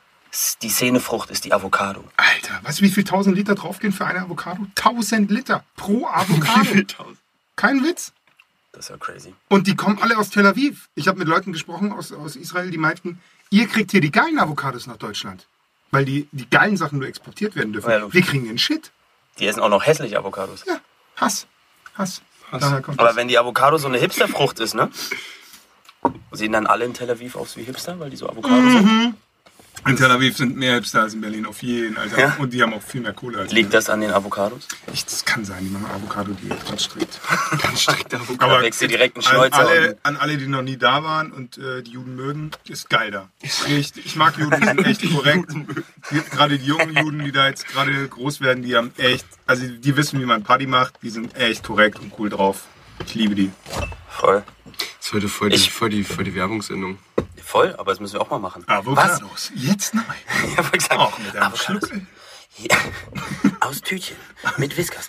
[0.63, 2.05] die Szenefrucht ist die Avocado.
[2.17, 4.67] Alter, weißt du, wie viel 1000 Liter draufgehen für eine Avocado?
[4.77, 6.83] 1000 Liter pro Avocado.
[7.57, 8.13] Kein Witz.
[8.73, 9.35] Das ist ja crazy.
[9.49, 10.91] Und die kommen alle aus Tel Aviv.
[10.95, 14.39] Ich habe mit Leuten gesprochen aus, aus Israel, die meinten, ihr kriegt hier die geilen
[14.39, 15.47] Avocados nach Deutschland.
[15.93, 17.91] Weil die, die geilen Sachen nur exportiert werden dürfen.
[17.91, 18.15] Ja, logisch.
[18.15, 18.91] Wir kriegen den Shit.
[19.39, 20.65] Die essen auch noch hässliche Avocados.
[20.67, 20.81] Ja,
[21.17, 21.47] Hass.
[21.95, 22.23] Hass.
[22.51, 23.17] Daher kommt Aber das.
[23.17, 24.91] wenn die Avocado so eine Hipsterfrucht ist, ne?
[26.33, 28.71] Sehen dann alle in Tel Aviv aus wie Hipster, weil die so Avocado Mhm.
[28.73, 29.15] sind?
[29.87, 32.19] In Tel Aviv sind mehr Hipster als in Berlin, auf jeden, Alter.
[32.19, 32.37] Ja.
[32.39, 34.67] Und die haben auch viel mehr Kohle als Liegt das an den Avocados?
[34.93, 37.21] Ich, das kann sein, die machen Avocado, die ganz strikt.
[37.63, 38.57] Ganz strikt Avocado.
[38.57, 39.57] Da wächst dir direkt ein an Schnäuzer.
[39.59, 42.91] alle, und- an alle, die noch nie da waren und äh, die Juden mögen, ist
[42.91, 43.29] geil da.
[43.69, 44.07] Richtig.
[44.07, 45.53] Ich mag Juden, die sind echt korrekt.
[46.33, 49.97] Gerade die jungen Juden, die da jetzt gerade groß werden, die haben echt, also die
[49.97, 52.65] wissen, wie man Party macht, die sind echt korrekt und cool drauf.
[53.05, 53.51] Ich liebe die.
[54.09, 54.43] Voll.
[54.99, 56.99] Das ist heute voll die, Ich- voll die, voll die Werbungssendung.
[57.43, 58.65] Voll, aber das müssen wir auch mal machen.
[58.67, 59.53] Avocados.
[59.55, 60.03] Jetzt neu.
[60.03, 60.45] Was?
[60.51, 61.89] Ich hab gesagt, Auch mit einem Avocados.
[61.89, 62.01] Schluck.
[62.59, 62.77] Ja.
[63.61, 64.17] Aus Tütchen.
[64.57, 65.09] Mit Whiskas.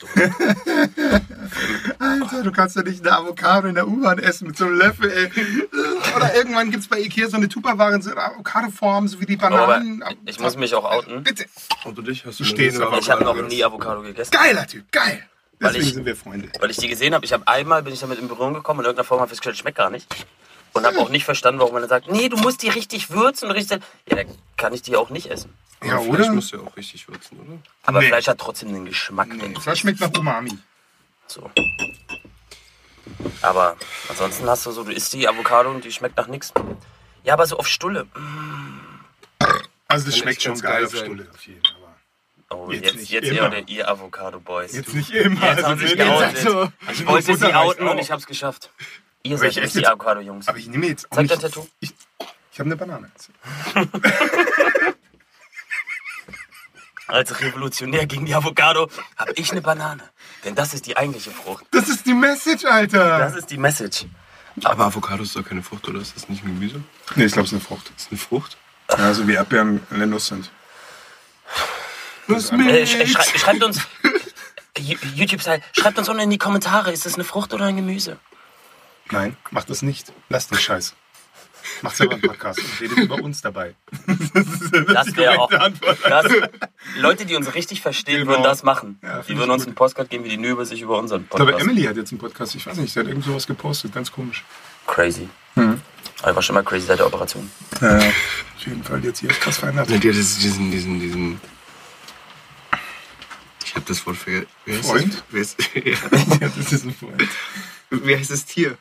[2.00, 5.10] Alter, du kannst ja nicht eine Avocado in der U-Bahn essen mit so einem Löffel,
[5.10, 5.32] ey.
[6.16, 9.26] Oder irgendwann gibt es bei Ikea so eine Tupperware in so einer Avocado-Form, so wie
[9.26, 10.04] die Aber Bananen.
[10.26, 11.24] ich muss mich auch outen.
[11.24, 11.46] Bitte.
[11.86, 12.26] Und du dich?
[12.26, 14.32] Hast Du auf Ich habe noch nie Avocado gegessen.
[14.32, 15.24] Geiler Typ, geil.
[15.60, 16.50] Weil Deswegen ich- sind wir Freunde.
[16.60, 17.26] Weil ich die gesehen habe.
[17.26, 19.32] Ich habe einmal bin ich damit in Berührung gekommen und in irgendeiner Form habe ich
[19.32, 20.08] festgestellt, schmeckt gar nicht.
[20.74, 23.50] Und habe auch nicht verstanden, warum man dann sagt, nee, du musst die richtig würzen
[23.50, 23.82] und richtig.
[24.08, 25.52] Ja, dann kann ich die auch nicht essen.
[25.84, 26.34] Ja, Fleisch oder?
[26.34, 27.58] musst du ja auch richtig würzen, oder?
[27.84, 28.08] Aber Nee.
[28.08, 29.30] Fleisch hat trotzdem den Geschmack.
[29.30, 30.58] Nee, das schmeckt nach Umami.
[31.28, 31.50] So.
[33.42, 33.76] Aber
[34.10, 36.54] ansonsten hast du so, du isst die Avocado und die schmeckt nach nichts.
[37.24, 38.06] Ja, aber so auf Stulle.
[39.88, 40.96] Also das schmeckt schon geil geil auf.
[40.96, 41.74] Stulle auf jeden Fall.
[42.50, 43.36] Oh, Jetzt jetzt, nicht jetzt immer.
[43.42, 44.74] ihr oder ihr Avocado Boys.
[44.74, 45.42] Jetzt nicht immer.
[45.50, 46.38] Jetzt haben also sie sich jetzt geoutet.
[46.40, 46.72] so.
[46.92, 48.72] Ich wollte sie outen und ich hab's geschafft.
[49.24, 50.48] Ihr Aber seid ich jetzt die jetzt- Avocado-Jungs.
[50.48, 51.68] Aber ich nehme jetzt Zeig dein Tattoo.
[51.82, 51.94] Ich,
[52.54, 53.12] ich habe eine Banane.
[57.08, 60.04] Als Revolutionär gegen die Avocado habe ich eine Banane.
[60.44, 61.66] Denn das ist die eigentliche Frucht.
[61.72, 63.20] Das ist die Message, Alter.
[63.20, 64.06] Das ist die Message.
[64.64, 66.00] Aber Avocado ist doch keine Frucht, oder?
[66.02, 66.82] Ist das nicht ein Gemüse?
[67.16, 67.92] nee, ich glaube, es ist eine Frucht.
[67.96, 68.58] Das ist eine Frucht?
[68.98, 70.50] Ja, so wie Erdbeeren eine Nuss sind.
[72.28, 73.82] Was Äh, sch schrei schreibt uns,
[75.16, 78.18] YouTube-Style, schreibt uns unten in die Kommentare, ist das eine Frucht oder ein Gemüse?
[79.12, 80.12] Nein, mach das nicht.
[80.30, 80.94] Lass den Scheiß.
[81.82, 83.76] Macht selber einen Podcast und redet über uns dabei.
[84.94, 85.50] Das wäre auch.
[85.50, 86.26] Das,
[86.98, 88.32] Leute, die uns richtig verstehen, Genau.
[88.32, 89.00] würden das machen.
[89.04, 89.68] Ja, die würden ich uns gut.
[89.70, 91.70] einen Podcast geben, wie die nur über sich über unseren Ich glaube, Podcast.
[91.70, 92.56] Emily hat jetzt einen Podcast.
[92.56, 93.94] Ich weiß nicht, sie hat irgend sowas gepostet.
[93.94, 94.44] Ganz komisch.
[94.86, 95.28] Crazy.
[95.56, 95.82] Mhm.
[96.22, 97.50] Aber war schon mal crazy seit der Operation.
[97.82, 99.90] Ja, auf jeden Fall jetzt hier krass verändert.
[99.90, 101.42] Ja, diesen, diesen, diesen.
[103.78, 104.48] Ich habe das Wort vergessen.
[104.66, 105.14] Wie heißt Freund?
[105.14, 105.24] Das?
[105.30, 105.58] Wie heißt,
[106.42, 106.50] ja.
[106.58, 107.28] Das ist ein Freund.
[107.92, 108.76] Wie heißt das Tier?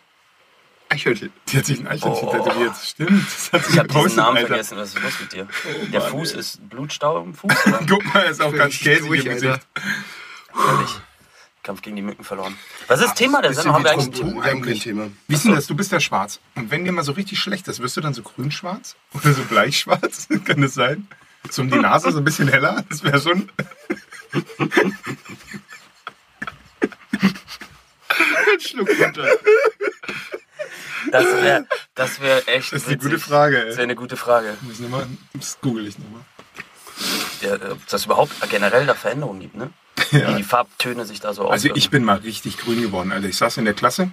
[0.88, 1.30] Eichhörnchen.
[1.48, 2.32] Die hat sich ein Eichhörnchen Oh.
[2.32, 2.72] tätowiert.
[2.82, 3.26] Stimmt.
[3.26, 4.48] Das hat sie Ich habe diesen Namen Alter.
[4.48, 4.78] vergessen.
[4.78, 5.48] Was ist los mit dir?
[5.92, 6.38] der Mann, Fuß ey.
[6.40, 7.80] ist Blutstau im Fuß, oder?
[7.88, 9.32] Guck mal, er ist auch ganz Völlig käsig durch, im.
[9.34, 9.60] Gesicht.
[10.66, 10.90] Ehrlich.
[11.62, 12.56] Kampf gegen die Mücken verloren.
[12.86, 13.74] Was ist das Thema der Sendung?
[13.74, 14.82] Haben wir eigentlich haben kein eigentlich.
[14.84, 15.08] Thema.
[15.28, 15.66] Wie ist denn das?
[15.66, 16.40] Du bist ja schwarz.
[16.54, 18.94] Und wenn dir mal so richtig schlecht ist, wirst du dann so grün-schwarz?
[19.12, 20.28] Oder so bleichschwarz?
[20.46, 21.06] Kann das sein?
[21.50, 22.84] So um die Nase so ein bisschen heller?
[22.88, 23.50] Das wäre schon.
[28.60, 29.28] Schluck runter.
[31.10, 33.10] Das wäre das wär echt Das ist eine witzig.
[33.10, 33.66] gute Frage, ey.
[33.66, 34.56] Das wäre eine gute Frage.
[34.62, 36.22] Muss ich noch mal, das google ich nochmal.
[37.42, 39.70] Ja, Ob das überhaupt generell da Veränderungen gibt, ne?
[40.12, 40.30] Ja.
[40.30, 41.78] Wie die Farbtöne sich da so Also auswirken.
[41.78, 43.12] ich bin mal richtig grün geworden.
[43.12, 44.10] Also ich saß in der Klasse.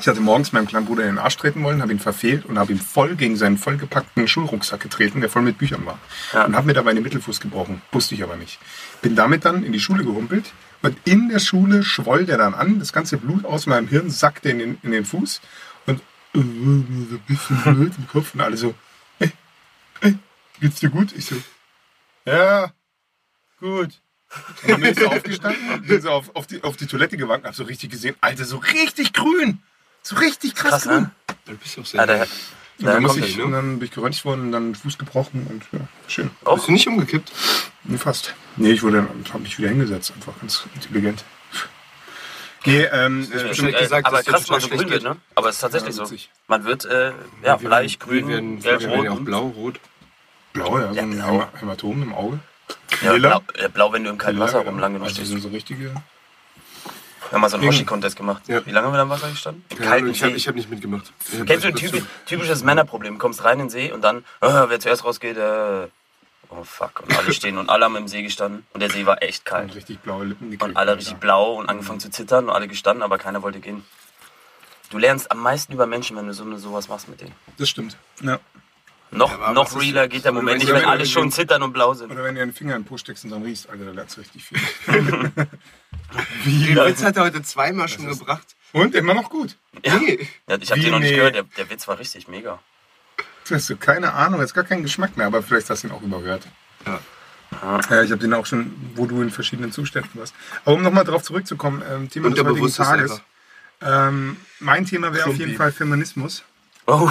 [0.00, 2.58] Ich hatte morgens meinem kleinen Bruder in den Arsch treten wollen, habe ihn verfehlt und
[2.58, 5.98] habe ihn voll gegen seinen vollgepackten Schulrucksack getreten, der voll mit Büchern war.
[6.32, 6.44] Ja.
[6.46, 7.80] Und habe mir dabei den Mittelfuß gebrochen.
[7.92, 8.58] Wusste ich aber nicht.
[9.02, 12.80] Bin damit dann in die Schule gehumpelt und in der Schule schwoll der dann an.
[12.80, 15.40] Das ganze Blut aus meinem Hirn sackte in den, in den Fuß
[15.86, 16.02] und äh,
[16.34, 18.74] so ein bisschen blöd im Kopf und alle so,
[19.20, 19.30] ey,
[20.00, 20.18] ey,
[20.60, 21.12] geht's dir gut?
[21.16, 21.36] Ich so,
[22.26, 22.72] ja,
[23.60, 24.00] gut.
[24.62, 27.46] Und dann bin ich so aufgestanden, bin so auf, auf, die, auf die Toilette gewankt,
[27.46, 29.62] hab so richtig gesehen, Alter, so richtig grün.
[30.02, 31.02] So richtig krass, Krass, grün.
[31.02, 31.10] ne?
[31.46, 32.26] Du bist auch Ja, sehr.
[32.80, 33.56] Und dann, muss ich, nicht, und ne?
[33.56, 36.30] dann bin ich geröntgt worden und dann Fuß gebrochen und ja, schön.
[36.54, 37.30] Bist du nicht umgekippt?
[37.84, 38.34] Nee, Fast.
[38.56, 41.24] Nee, ich wurde dann, hab mich wieder hingesetzt, einfach ganz intelligent.
[42.66, 45.16] Nee, ähm, äh, bestimmt Äh, gesagt, aber krass, man so grün wird, ne?
[45.34, 46.16] Aber es ist tatsächlich Ja, so.
[46.48, 47.12] Man wird, äh,
[47.44, 49.24] ja, bleich, grün, Wir werden, gelb, wir werden ja auch rot.
[49.24, 49.80] blau, rot.
[50.54, 51.40] blau, ja, so Ja, ein blau.
[51.42, 52.38] Häma- Hämatom im Auge.
[53.02, 55.30] Ja, blau, äh, blau, wenn du im kalten Wasser Lila, rumlang genug also stehst.
[55.30, 55.84] sind so richtige.
[55.90, 58.42] Wir haben mal so einen Hoshi-Contest gemacht.
[58.48, 58.64] Ja.
[58.66, 59.64] Wie lange haben wir da im Wasser gestanden?
[59.78, 60.36] Ja, Kalten ich habe See.
[60.36, 61.12] ich hab nicht mitgemacht.
[61.32, 63.14] Ich Kennst du ein das- typisch, typisches Männerproblem?
[63.14, 65.88] Du kommst rein in den See und dann, äh, wer zuerst rausgeht, äh,
[66.50, 67.00] oh fuck.
[67.00, 69.50] Und alle stehen und alle haben im See gestanden und der See war echt Und
[69.50, 69.74] kalt.
[69.74, 70.54] richtig blaue Lippen.
[70.60, 73.84] Und alle richtig blau und angefangen zu zittern und alle gestanden, aber keiner wollte gehen.
[74.90, 77.32] Du lernst am meisten über Menschen, wenn du so eine, sowas machst mit denen.
[77.56, 77.96] Das stimmt.
[78.22, 78.38] Ja.
[79.16, 81.62] Noch, aber noch realer geht der Moment nicht, du- wenn wenn alle du- schon zittern
[81.62, 82.10] und blau sind.
[82.10, 84.16] Oder wenn du einen Finger in den Po steckst und dann riechst, Alter, da lernst
[84.16, 84.58] du richtig viel.
[86.44, 88.54] Den Witz hat er heute zweimal schon gebracht.
[88.72, 89.56] Und immer noch gut.
[89.84, 89.96] Ja.
[89.98, 90.28] Nee.
[90.48, 91.16] Ja, ich habe Wie den noch nicht nee.
[91.16, 92.58] gehört, der, der Witz war richtig mega.
[93.48, 95.92] Du hast so keine Ahnung, jetzt gar keinen Geschmack mehr, aber vielleicht hast du ihn
[95.92, 96.46] auch überhört.
[96.86, 97.00] Ja.
[97.62, 100.34] Ja, ich habe den auch schon, wo du in verschiedenen Zuständen warst.
[100.64, 103.22] Aber um nochmal darauf zurückzukommen, ähm, Thema Und des heutigen Tages.
[103.80, 105.54] Ähm, mein Thema wäre auf jeden.
[105.56, 106.42] Fall Feminismus.
[106.86, 107.08] Oh,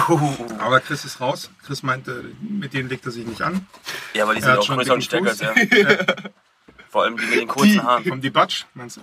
[0.60, 1.50] Aber Chris ist raus.
[1.66, 3.66] Chris meinte, mit denen legt er sich nicht an.
[4.14, 5.54] ja, weil die Er sind auch schon größer und stärker als er.
[6.90, 8.04] Vor allem die mit den kurzen Haaren.
[8.04, 9.00] Vom Debatsch, meinst du?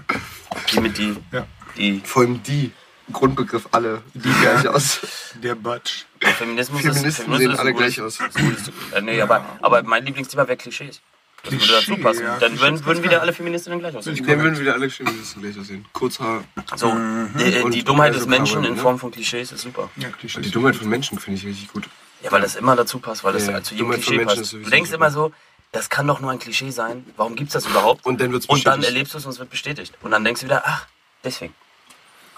[0.72, 1.46] Die mit die, Ja.
[1.76, 2.72] die Vor allem die.
[3.12, 4.02] Grundbegriff alle.
[4.14, 5.02] Die gleich aus.
[5.44, 6.06] Der Batsch.
[6.22, 8.20] Feminismus Feministen ist, Feminismus sehen ist alle gleich aus.
[8.22, 11.02] ist Äh, nee, aber, aber mein Lieblingsthema wäre Klischees.
[11.44, 12.24] Das würde dazu Klischee, passen.
[12.24, 14.16] ja, Dann Klischee würden, würden wieder alle Feministinnen gleich aussehen.
[14.26, 15.86] Dann würden wieder alle Feministen gleich aussehen.
[15.94, 16.44] Kurzhaar.
[16.76, 18.80] So, äh, die Und Dummheit also des Menschen in ne?
[18.82, 19.90] Form von Klischees ist super.
[19.96, 20.42] Ja, Klischee.
[20.42, 21.90] Die Dummheit von Menschen finde ich richtig gut.
[22.24, 24.54] Ja, weil das immer dazu passt, weil das Ja, zu jedem Dummheit Klischee passt.
[24.54, 25.04] Du denkst super.
[25.06, 25.32] immer so,
[25.72, 27.06] das kann doch nur ein Klischee sein.
[27.18, 28.06] Warum gibt's das überhaupt?
[28.06, 28.94] Und dann wird's Und dann bestätigt.
[28.96, 29.94] erlebst du es und es wird bestätigt.
[30.02, 30.86] Und dann denkst du wieder, ach,
[31.24, 31.56] deswegen.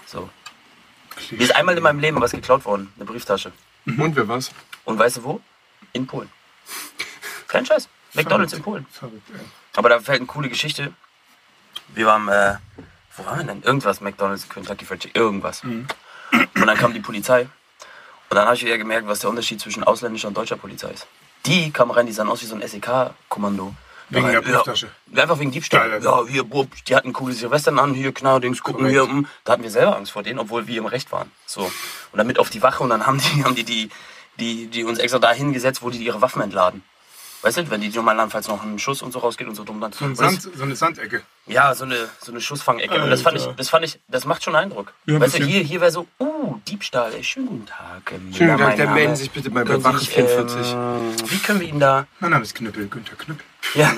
[0.06, 0.30] So.
[1.30, 3.52] Mir ist einmal in meinem Leben was geklaut worden, eine Brieftasche.
[3.86, 4.50] Und wer war's?
[4.84, 5.40] Und weißt du wo?
[5.92, 6.30] In Polen.
[7.48, 7.88] Kein Scheiß.
[8.14, 8.86] McDonalds in Polen.
[8.90, 9.40] Verrückt, ey.
[9.76, 10.92] Aber da fällt eine coole Geschichte.
[11.88, 12.56] Wir waren, äh,
[13.16, 13.62] wo waren wir denn?
[13.62, 15.62] Irgendwas, McDonalds, Kentucky Fried Chicken, irgendwas.
[15.62, 15.86] Und
[16.66, 17.42] dann kam die Polizei.
[18.30, 21.06] Und dann habe ich wieder gemerkt, was der Unterschied zwischen ausländischer und deutscher Polizei ist.
[21.46, 23.74] Die kamen rein, die sahen aus wie so ein SEK-Kommando.
[24.10, 24.88] Wegen der Brieftasche.
[25.12, 25.90] Ja, einfach wegen Diebstahl.
[25.90, 29.02] Geil, Ja, hier, Bub, die hatten coole Silvestern an, hier, Knallerdings, gucken hier.
[29.02, 29.26] hm.
[29.44, 31.30] Da hatten wir selber Angst vor denen, obwohl wir im Recht waren.
[31.46, 31.62] So.
[31.62, 31.72] Und
[32.18, 33.90] dann mit auf die Wache und dann haben die, haben die, die,
[34.38, 36.82] die, die uns extra da hingesetzt, wo die ihre Waffen entladen.
[37.44, 39.64] Weißt du, wenn die nochmal laden, falls noch ein Schuss und so rausgeht und so
[39.64, 39.92] dumm dann.
[39.92, 41.20] So, ein Sand, so eine Sandecke.
[41.46, 43.02] ja, so eine, so eine Schussfangecke.
[43.04, 43.54] Und das fand ich, Alter.
[43.58, 44.94] das fand ich, das macht schon Eindruck.
[45.04, 48.12] Ja, weißt du, hier, hier wäre so, uh, Diebstahl, ey, schönen guten Tag.
[48.12, 48.94] äh, Schönen Tag, Name.
[48.94, 50.72] melden sich bitte mal bei Wach Sie mich, 44.
[50.72, 53.44] Ähm, wie können wir Ihnen da, Mein Name ist Knüppel, Günther Knüppel.
[53.74, 53.92] ja,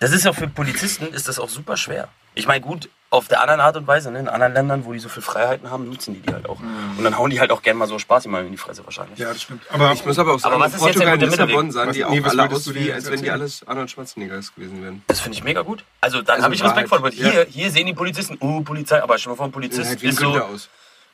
[0.00, 2.08] das ist ja für Polizisten, ist das auch super schwer.
[2.34, 4.20] Ich meine, gut, auf der anderen Art und Weise, ne?
[4.20, 6.58] in anderen Ländern, wo die so viel Freiheiten haben, nutzen die die halt auch.
[6.60, 9.18] Und dann hauen die halt auch gerne mal so Spaß mal in die Fresse wahrscheinlich.
[9.18, 9.62] Ja, das stimmt.
[9.70, 11.42] Aber Ich muss aber auch sagen, Aber was ist jetzt der Portugal und gute?
[11.42, 14.54] Lissabon sahen Was- die auch nee, alle aus, wie, als wenn die alles Arnold Schwarzeneggers
[14.54, 15.02] gewesen wären.
[15.08, 15.84] Das finde ich mega gut.
[16.00, 16.98] Also dann Also habe ich Respekt vor.
[17.02, 17.44] Wahrheit, Hier, ja.
[17.46, 20.10] hier sehen die Polizisten, uh, Polizei, aber schon mal vor ein Polizist Halt wie ein
[20.10, 20.68] ist so, Günther aus.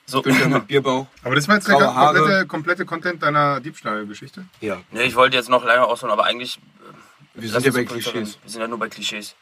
[0.06, 1.06] So, Günther mit Bierbauch.
[1.24, 4.44] Aber das war jetzt der komplette, komplette Content deiner Diebstahlgeschichte.
[4.60, 4.76] Ja.
[4.92, 6.60] nee, ich wollte jetzt noch länger ausholen, aber eigentlich.
[7.34, 8.38] Wir lass sind ja bei Klischees.
[8.42, 9.34] Wir sind ja nur bei Klischees.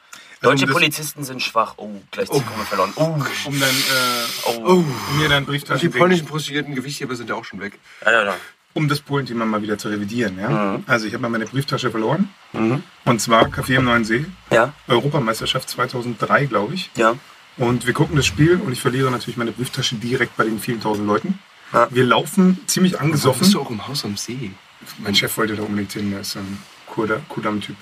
[0.42, 1.74] Deutsche um das- Polizisten sind schwach.
[1.78, 2.34] Oh, gleich oh.
[2.40, 2.92] wir verloren.
[2.96, 3.14] Oh,
[3.46, 4.72] Um dann, äh, oh.
[4.74, 7.78] um mir dann Und die Brieftaschen polnischen Prostituierten Gewichtheber sind ja auch schon weg.
[8.04, 8.36] Ja, ja, ja.
[8.74, 10.38] um das Polenthema mal wieder zu revidieren.
[10.38, 10.48] Ja?
[10.76, 10.84] Mhm.
[10.86, 12.28] Also ich habe mal meine Brieftasche verloren.
[12.52, 16.90] Und zwar Café am Neuen See, Ja, Europameisterschaft 2003, glaube ich.
[16.96, 17.14] ja.
[17.58, 20.82] Und wir gucken das Spiel und ich verliere natürlich meine Brieftasche direkt bei den vielen
[20.82, 21.38] tausend Leuten.
[21.72, 21.88] Ja.
[21.90, 23.50] Wir laufen ziemlich Bist angesoffen.
[23.50, 24.50] du auch im Haus am See?
[24.98, 27.76] Mein Chef wollte da unbedingt hin, der ist ein Kudam-Typ.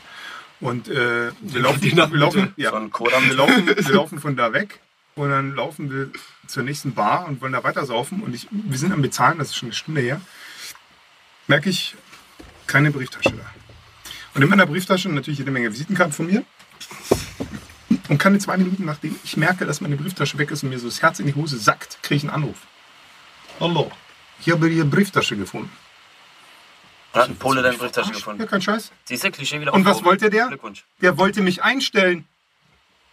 [0.65, 4.81] Und äh, wir, laufen, wir, laufen, ja, wir, laufen, wir laufen von da weg
[5.15, 6.09] und dann laufen wir
[6.47, 8.23] zur nächsten Bar und wollen da weiter saufen.
[8.23, 10.23] Und ich, wir sind am Bezahlen, das ist schon eine Stunde her.
[11.49, 11.97] Merke ich,
[12.67, 13.45] keine Brieftasche da.
[14.33, 16.43] Und in meiner Brieftasche natürlich jede Menge Visitenkarten von mir.
[18.09, 20.87] Und keine zwei Minuten nachdem ich merke, dass meine Brieftasche weg ist und mir so
[20.87, 22.57] das Herz in die Hose sackt, kriege ich einen Anruf.
[23.61, 23.93] Hallo,
[24.41, 25.71] ich habe Ihre Brieftasche gefunden.
[27.15, 28.47] Hat ein Pole deine Brieftasche Ja, gefunden.
[28.47, 28.91] kein Scheiß.
[29.05, 30.49] Siehst du, Klischee wieder Und was wollte der?
[30.49, 30.85] Glückwunsch.
[31.01, 32.27] Der wollte mich einstellen.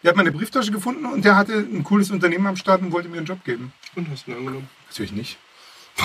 [0.03, 3.07] Der hat meine Brieftasche gefunden und der hatte ein cooles Unternehmen am Start und wollte
[3.09, 3.71] mir einen Job geben.
[3.95, 4.67] Und hast du ihn angenommen?
[4.87, 5.37] Natürlich nicht.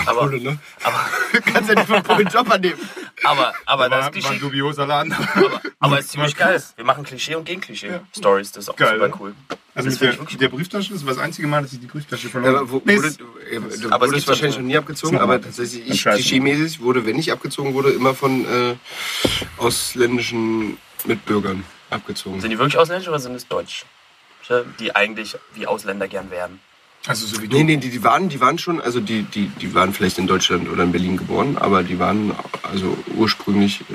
[0.07, 0.59] Aber, Pole, ne?
[0.83, 1.07] aber,
[1.53, 2.79] Kannst ja nicht von Polen Job annehmen.
[3.25, 4.39] aber, aber das war, war ein Klischee.
[4.39, 5.13] dubioser Laden.
[5.13, 6.63] Aber, aber ist ziemlich geil.
[6.77, 8.01] Wir machen Klischee und Gegenklischee.
[8.17, 9.21] Stories, das ist auch Geil, super oder?
[9.21, 9.35] cool.
[9.75, 11.87] Also Das mit der, wirklich der Brieftasche, das war das einzige Mal, dass ich die
[11.87, 14.65] Brieftasche Ja, verloren aber wo, Nee, wurde, es- ja, du aber es wurdest wahrscheinlich noch
[14.65, 15.23] nie abgezogen, Ja.
[15.23, 18.77] aber tatsächlich, ich, klischeemäßig wurde, wenn ich abgezogen wurde, immer von äh,
[19.59, 22.41] ausländischen Mitbürgern abgezogen.
[22.41, 23.85] Sind die wirklich ausländisch oder sind es Deutsch?
[24.79, 26.61] Die eigentlich wie Ausländer gern werden.
[27.07, 27.57] Also so wie du.
[27.57, 30.27] Nee, nee, die, die waren, die waren schon, also die, die, die waren vielleicht in
[30.27, 33.95] Deutschland oder in Berlin geboren, aber die waren also ursprünglich äh,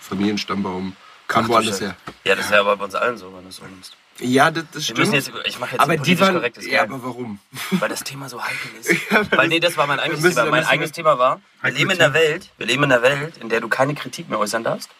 [0.00, 0.96] Familienstammbaum,
[1.28, 1.96] kam woanders her.
[2.24, 3.96] Ja, das ist ja aber bei uns allen so, wenn du es so nimmst.
[4.20, 5.12] Ja, das, das stimmt.
[5.12, 7.40] jetzt, ich mache jetzt aber politisch waren, korrektes ja, aber warum?
[7.72, 9.32] weil das Thema so heikel ist.
[9.32, 10.50] weil nee, das war mein eigenes müssen- Thema.
[10.50, 13.48] Mein eigenes Thema war, wir leben in der Welt, wir leben in der Welt, in
[13.48, 14.90] der du keine Kritik mehr äußern darfst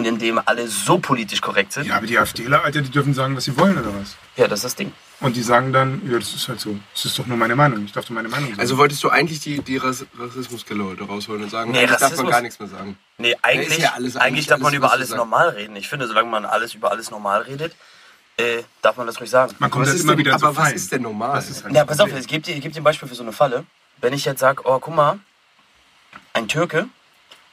[0.00, 1.86] und in dem alle so politisch korrekt sind.
[1.86, 4.16] Ja, aber die AfDler, Alter, die dürfen sagen, was sie wollen oder was?
[4.36, 4.92] Ja, das ist das Ding.
[5.20, 6.78] Und die sagen dann, ja, das ist halt so.
[6.94, 7.84] Das ist doch nur meine Meinung.
[7.84, 8.60] Ich darf doch meine Meinung sagen.
[8.60, 12.00] Also wolltest du eigentlich die, die Rass Rassismuskiller heute rausholen und sagen, Nee, eigentlich darf
[12.00, 12.96] man Rassismus- gar nichts mehr sagen.
[13.18, 15.76] Nee, eigentlich, ja alles- eigentlich, eigentlich darf man alles, über was du alles normal reden.
[15.76, 17.74] Ich finde, solange man alles über alles normal redet,
[18.38, 19.54] äh, darf man das ruhig sagen.
[19.58, 20.76] Man kommt ist immer denn, wieder aber zu was Fallen.
[20.76, 21.34] ist denn normal?
[21.34, 23.14] Das ist halt Ja, das pass auf, ich gebe dir, geb dir ein Beispiel für
[23.14, 23.64] so eine Falle.
[24.00, 25.18] Wenn ich jetzt sage, oh, guck mal,
[26.32, 26.88] ein Türke,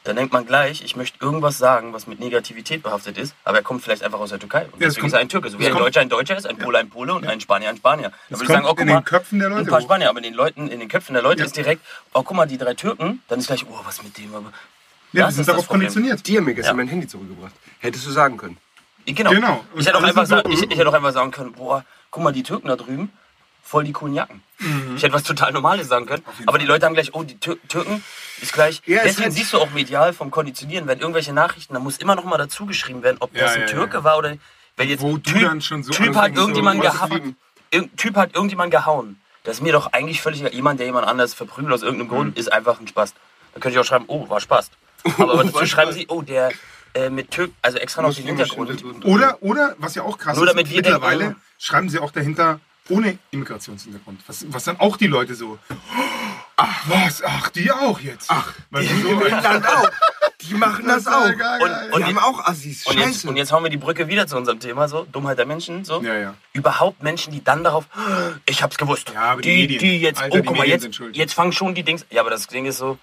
[0.08, 3.62] dann denkt man gleich, ich möchte irgendwas sagen, was mit Negativität behaftet ist, aber er
[3.62, 4.62] kommt vielleicht einfach aus der Türkei.
[4.72, 5.50] Und Ja, deswegen kommt- ist er ein Türke.
[5.50, 7.68] So wie ein kommt- Deutscher ein Deutscher ist, ein Pole ein Pole und ein Spanier
[7.68, 8.10] ein Spanier.
[8.30, 9.80] Dann würde ich sagen, oh, guck in mal, den Köpfen der Leute ein paar.
[9.82, 11.46] Spanier, aber in den Leuten, in den Köpfen der Leute Ja.
[11.46, 11.82] ist direkt,
[12.14, 14.50] oh, guck mal, die drei Türken, dann ist gleich, oh, was mit dem, aber.
[14.50, 14.54] Ja, Das
[15.12, 15.88] wir ist sind das darauf Problem.
[15.88, 16.26] konditioniert.
[16.26, 16.76] Die haben mir gestern Ja.
[16.82, 17.52] mein Handy zurückgebracht.
[17.78, 18.56] Hättest du sagen können.
[19.06, 19.30] Genau.
[19.30, 19.64] Genau.
[19.74, 22.22] Ich hätte, auch alle einfach sagen, ich, ich hätte auch einfach sagen können, boah, guck
[22.22, 23.10] mal, die Türken da drüben,
[23.62, 24.42] voll die coolen Jacken.
[24.58, 24.94] Mhm.
[24.96, 26.24] Ich hätte was total Normales sagen können.
[26.46, 28.02] Aber die Leute haben gleich, oh, die Tür Türken
[28.40, 28.82] ist gleich.
[28.86, 32.24] Ja, Deswegen siehst du auch medial vom Konditionieren, wenn irgendwelche Nachrichten, da muss immer noch
[32.24, 34.36] mal dazu geschrieben werden, ob Ja, das ein ja, Türke war oder
[34.76, 37.36] wenn jetzt Wo typ, dann schon so typ hat so, irgendjemand was gehauen.
[37.96, 39.20] Typ hat irgendjemand gehauen.
[39.44, 40.54] Das ist mir doch eigentlich völlig egal.
[40.54, 42.40] Jemand, der jemand anders verprügelt aus irgendeinem Grund, Mhm.
[42.40, 43.14] ist einfach ein Spast.
[43.54, 44.72] Da könnte ich auch schreiben, oh, war Spast.
[45.18, 46.52] Aber war dazu schreiben sie, oh, der
[46.94, 49.04] äh, mit Türk, also extra noch den Hintergrund.
[49.04, 53.18] Oder, oder, was ja auch krass Nur ist, mittlerweile denken, schreiben sie auch dahinter ohne
[53.30, 54.20] Immigrationshintergrund.
[54.26, 55.58] Was, was dann auch die Leute so,
[56.56, 58.30] ach was, ach die auch jetzt.
[58.30, 59.90] Ach, du, so, Inland auch.
[60.42, 61.26] Die machen das, auch.
[61.26, 61.92] ja geil, Und-.
[61.94, 62.86] Und die haben auch Assis.
[62.86, 65.46] Und jetzt, und jetzt hauen wir die Brücke wieder zu unserem Thema, so Dummheit der
[65.46, 66.00] Menschen, so.
[66.02, 66.34] Ja, ja.
[66.52, 67.86] Überhaupt Menschen, die dann darauf,
[68.46, 69.10] ich hab's gewusst.
[69.12, 69.78] Ja, aber die die, Medien.
[69.80, 71.16] die jetzt, Alter, oh die guck mal, jetzt, sind schuld.
[71.16, 72.06] jetzt fangen schon die Dings.
[72.10, 72.98] Ja, aber das Ding ist so,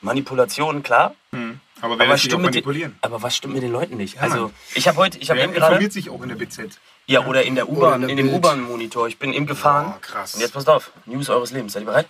[0.00, 1.14] Manipulation, klar.
[1.32, 2.96] aber wer Aber, lässt sich auch mit den, manipulieren?
[3.00, 4.20] aber was stimmt mit den Leuten nicht?
[4.20, 4.54] also, Mann.
[4.74, 6.78] ich habe heute, ich habe eben gerade, informiert sich auch in der BZ?
[7.08, 8.28] Ja, oder in der U-Bahn, in in, dem.
[8.34, 9.08] U-Bahn-Monitor.
[9.08, 9.86] Ich bin eben gefahren.
[9.92, 10.34] Boah, krass.
[10.34, 11.72] Und jetzt passt auf, News eures Lebens.
[11.72, 12.06] Seid ihr bereit?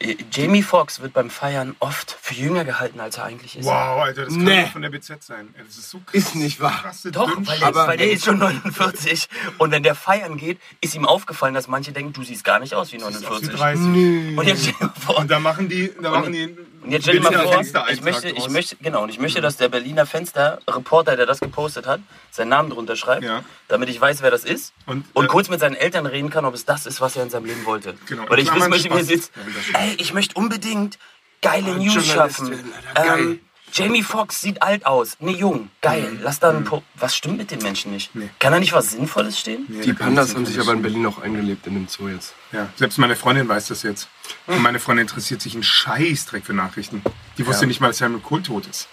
[0.00, 3.64] Äh, Jamie Foxx wird beim Feiern oft für jünger gehalten, als er eigentlich ist.
[3.64, 4.66] Wow, Alter, das kann Nee.
[4.66, 5.54] von der BZ sein.
[5.56, 6.14] Das ist so krass.
[6.14, 6.80] Ist nicht wahr.
[6.82, 9.28] Krasse Doch, weil der, Aber- weil der ist schon 49.
[9.58, 12.74] Und wenn der feiern geht, ist ihm aufgefallen, dass manche denken, du siehst gar nicht
[12.74, 13.54] aus wie Aus wie 49.
[13.54, 14.36] 30.
[14.36, 14.72] Und jetzt
[15.16, 16.56] Und da machen die, da machen die.
[16.84, 19.56] Und jetzt stell dir mal vor, ich möchte, ich möchte, genau, und ich möchte, dass
[19.56, 23.42] der Berliner Fenster-Reporter, der das gepostet hat, seinen Namen drunter schreibt, Ja.
[23.68, 24.72] damit ich weiß, wer das ist.
[24.86, 27.22] Und, Und äh, kurz mit seinen Eltern reden kann, ob es das ist, was er
[27.22, 27.94] in seinem Leben wollte.
[28.06, 29.32] Genau, Weil ich wissen möchte, wie er sitzt.
[29.72, 30.98] Ey, ich möchte unbedingt
[31.42, 32.72] geile News schaffen.
[32.94, 33.20] Alter, geil.
[33.20, 33.40] Ähm,
[33.74, 35.16] Jamie Foxx sieht alt aus.
[35.18, 35.68] Nee, jung.
[35.82, 36.18] Geil.
[36.22, 38.14] Lass da einen po Was stimmt mit den Menschen nicht?
[38.14, 38.22] Mhm.
[38.22, 38.30] Nee.
[38.38, 39.64] Kann da nicht was Sinnvolles stehen?
[39.68, 42.34] Nee, Die Pandas haben sich aber in Berlin auch eingelebt in dem Zoo jetzt.
[42.52, 44.08] Ja, selbst meine Freundin weiß das jetzt.
[44.46, 47.02] Und meine Freundin interessiert sich einen Scheißdreck für Nachrichten.
[47.36, 47.68] Die wusste Ja.
[47.68, 48.86] nicht mal, dass Helmut Kohl tot ist.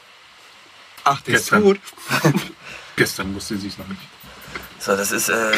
[1.03, 1.63] Ach, der Gestern.
[1.63, 1.79] ist
[2.21, 2.31] tot.
[2.95, 4.01] Gestern wusste sie es noch nicht.
[4.79, 5.29] So, das ist.
[5.29, 5.51] Äh,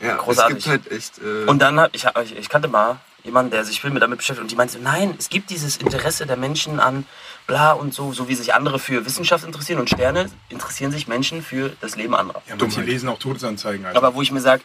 [0.00, 0.58] Ja, Großartig.
[0.58, 1.18] es gibt halt echt...
[1.18, 4.42] Äh, und dann ich, ich, ich kannte mal jemanden, der sich viel mit damit beschäftigt.
[4.42, 7.06] Und die meinte nein, es gibt dieses Interesse der Menschen an
[7.46, 11.42] bla und so, so wie sich andere für Wissenschaft interessieren und Sterne, interessieren sich Menschen
[11.42, 12.42] für das Leben anderer.
[12.48, 13.84] Ja, manche lesen auch Todesanzeigen.
[13.86, 13.98] Alter.
[13.98, 14.62] Aber wo ich mir sage,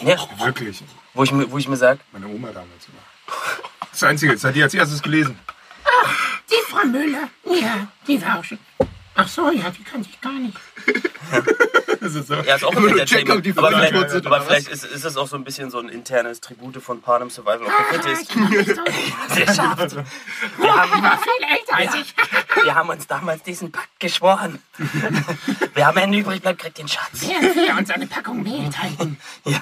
[0.00, 0.82] ja, Wirklich.
[1.14, 3.36] wo ich, mir- wo ich mir sage, Meine Oma damals immer.
[3.90, 5.38] Das Einzige, das hat die als erstes gelesen.
[6.50, 7.28] Die Frau Müller.
[7.44, 8.58] Ja, die war auch schon.
[9.14, 10.56] Ach so, ja, die kann ich gar nicht.
[12.00, 12.34] Das ist so.
[12.34, 13.44] ja, ist auch ein Entertainment.
[13.46, 15.88] die Aber vielleicht, sind, aber vielleicht ist, ist das auch so ein bisschen so ein
[15.88, 18.36] internes Tribute von Panem Survival of the Fittest.
[18.36, 22.14] Wir Die haben, war viel älter als ich.
[22.64, 24.62] wir haben uns damals diesen Pakt geschworen.
[25.74, 27.08] Wer am Ende übrig bleibt, kriegt den Schatz.
[27.22, 29.18] Während wir uns eine Packung Mehl teilen.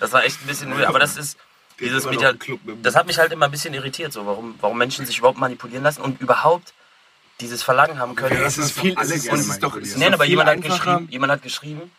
[0.00, 0.86] Das war echt ein bisschen weird.
[0.86, 1.38] Aber das ist
[1.80, 2.20] dieses mit
[2.82, 5.82] das hat mich halt immer ein bisschen irritiert, so warum, warum Menschen sich überhaupt manipulieren
[5.82, 6.74] lassen und überhaupt
[7.40, 8.40] dieses Verlangen haben können.
[8.40, 10.62] das ist viel, es ist, es ist doch, es ist Nein, aber viel jemand hat
[10.62, 11.90] geschrieben, jemand hat geschrieben,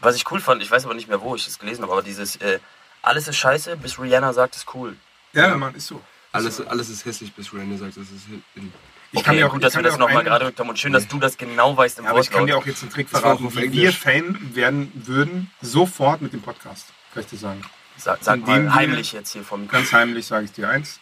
[0.00, 2.02] was ich cool fand, ich weiß aber nicht mehr, wo ich das gelesen habe, aber
[2.02, 2.58] dieses äh,
[3.02, 4.96] alles ist scheiße, bis Rihanna sagt, ist cool.
[5.32, 6.00] Ja, Mann, ist so.
[6.32, 8.72] Alles, alles ist hässlich, bis Randy sagt, das ist in.
[9.12, 10.68] Ich Okay, dir auch- gut, ich dass kann wir das auch nochmal gerade gerückt haben
[10.68, 12.48] und schön, dass du das genau weißt im Ja, aber ich kann Wortlaut.
[12.48, 13.92] dir auch jetzt einen Trick Das verraten, wie wir.
[13.92, 16.86] Fan werden würden, sofort mit dem Podcast.
[17.14, 17.62] Kann ich dir sagen.
[17.96, 19.68] Sag, sag mal wir- heimlich jetzt hier vom.
[19.68, 20.98] Ganz heimlich sage ich dir eins.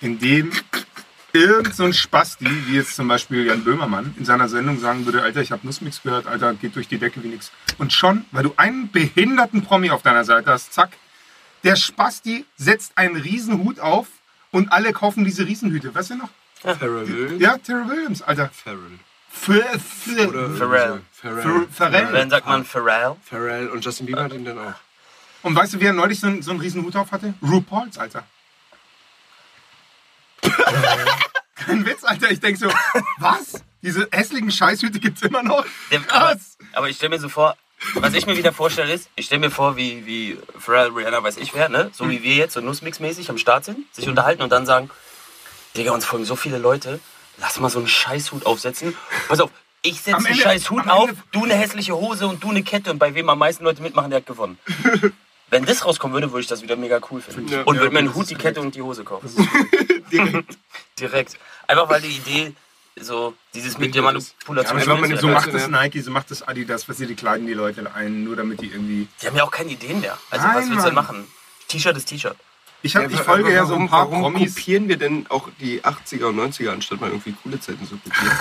[0.00, 0.50] Indem
[1.32, 5.22] irgend so ein Spasti, wie jetzt zum Beispiel Jan Böhmermann, in seiner Sendung sagen würde,
[5.22, 7.50] Alter, ich habe Nussmix gehört, Alter, geht durch die Decke wie nix.
[7.78, 10.90] Und schon, weil du einen behinderten Promi auf deiner Seite hast, zack,
[11.64, 14.08] der Spasti setzt einen Riesenhut auf
[14.50, 15.94] und alle kaufen diese Riesenhüte.
[15.94, 16.28] Weißt du noch?
[16.60, 17.40] Pharrell.
[17.40, 18.50] Ja, Terry Williams, Alter.
[18.52, 18.98] Pharrell.
[20.56, 21.00] Pharrell.
[21.12, 21.66] Pharrell.
[21.72, 22.12] Pharrell.
[22.12, 23.16] Dann sagt man Pharrell.
[23.24, 24.74] Pharrell und Justin Bieber hat ihn dann auch.
[25.42, 27.34] Und weißt du, wer neulich so, einen- so einen Riesenhut auf hatte?
[27.42, 28.24] RuPaul's, Alter.
[31.66, 32.30] Kein Witz, Alter.
[32.30, 32.68] Ich denk so,
[33.18, 33.62] was?
[33.82, 35.64] Diese hässlichen Scheißhüte gibt's immer noch?
[35.90, 36.56] Dem- aber, Krass.
[36.72, 37.56] aber ich stelle mir so vor,
[37.94, 41.36] was ich mir wieder vorstelle ist, ich stelle mir vor, wie, wie Pharrell, Rihanna, weiß
[41.38, 41.90] ich wer, ne?
[41.92, 44.88] so wie wir jetzt so Nussmix-mäßig am Start sind, sich unterhalten und dann sagen,
[45.76, 47.00] Digga, uns folgen so viele Leute,
[47.38, 48.96] lass mal so einen Scheißhut aufsetzen.
[49.26, 49.50] Pass auf,
[49.82, 52.98] ich setze einen Scheißhut auf, Ende- du eine hässliche Hose und du eine Kette und
[52.98, 54.58] bei wem am meisten Leute mitmachen, der hat gewonnen.
[55.50, 57.48] Wenn das rauskommen würde, würde ich das wieder mega cool finden.
[57.48, 57.62] Ja.
[57.64, 58.36] und Ja, würde mir einen Hut, die.
[58.36, 59.28] Kette und die Hose kaufen.
[60.12, 60.58] Direkt.
[61.00, 61.38] Direkt.
[61.66, 62.52] Einfach weil die Idee,
[63.00, 64.80] so dieses mit der Ja, Manipulation.
[64.90, 65.52] aber so, so Ja, macht ja.
[65.52, 68.60] das Nike, so macht das Adidas, was sie die kleiden die Leute ein, nur damit
[68.60, 69.08] die irgendwie.
[69.22, 70.18] Die haben ja auch keine Ideen mehr.
[70.30, 71.26] Also Nein, was willst du denn machen?
[71.68, 72.36] T-Shirt ist T-Shirt.
[72.84, 74.54] Ich, hab, ich folge ja so ein paar warum Promis.
[74.56, 78.36] kopieren wir denn auch die 80er und 90er, anstatt mal irgendwie coole Zeiten zu kopieren?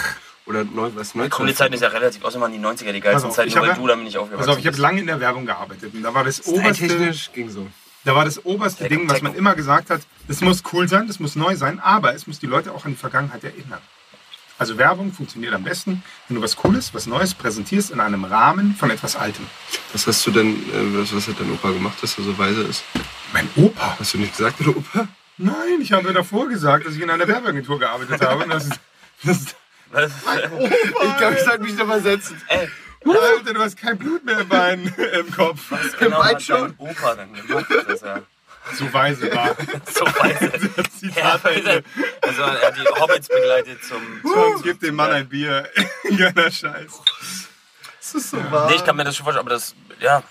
[0.48, 3.30] Oder neu, was neu Coole Zeiten ist ja relativ, außer man die 90er, die geilsten
[3.30, 5.06] auf, Zeiten, weil hab ja- du damit nicht aufgewachsen Pass auf, ich habe lange in
[5.06, 7.68] der Werbung gearbeitet und da war das oberste, Technisch ging so.
[8.04, 11.20] Da war das oberste Ding, was man immer gesagt hat, das muss cool sein, das
[11.20, 13.82] muss neu sein, aber es muss die Leute auch an die Vergangenheit erinnern.
[14.58, 18.76] Also Werbung funktioniert am besten, wenn du was Cooles, was Neues präsentierst in einem Rahmen
[18.76, 19.48] von etwas Altem.
[19.92, 22.62] Was hast du denn, äh, was, was hat dein Opa gemacht, dass er so weise
[22.62, 22.84] ist?
[23.34, 23.98] Mein Opa?
[23.98, 25.08] Hast du nicht gesagt, dein Opa?
[25.38, 28.44] Nein, ich habe davor gesagt, dass ich in einer Werbeagentur gearbeitet habe.
[28.44, 28.70] Und das,
[29.24, 29.56] das,
[29.92, 30.12] Was?
[30.14, 32.42] Ich glaube, ich sollte mich noch mal setzen.
[32.48, 32.70] Ey,
[33.06, 35.60] Alter, du hast kein Blut mehr im Bein, im Kopf.
[35.70, 36.76] was genau Weit hat schon.
[36.78, 38.24] dein Opa denn gemacht, dass er
[38.74, 39.56] So weise war.
[39.92, 40.06] so
[40.86, 41.00] ist?
[41.00, 41.84] Zitat Ende.
[42.22, 44.02] Also er hat die Hobbits begleitet zum...
[44.24, 45.68] Sonst gib dem Mann ein Bier.
[46.18, 47.02] Geiler Scheiß.
[48.00, 48.70] Das ist so wahr.
[48.70, 50.22] Nee, ich kann mir das schon vorstellen, aber das, ja,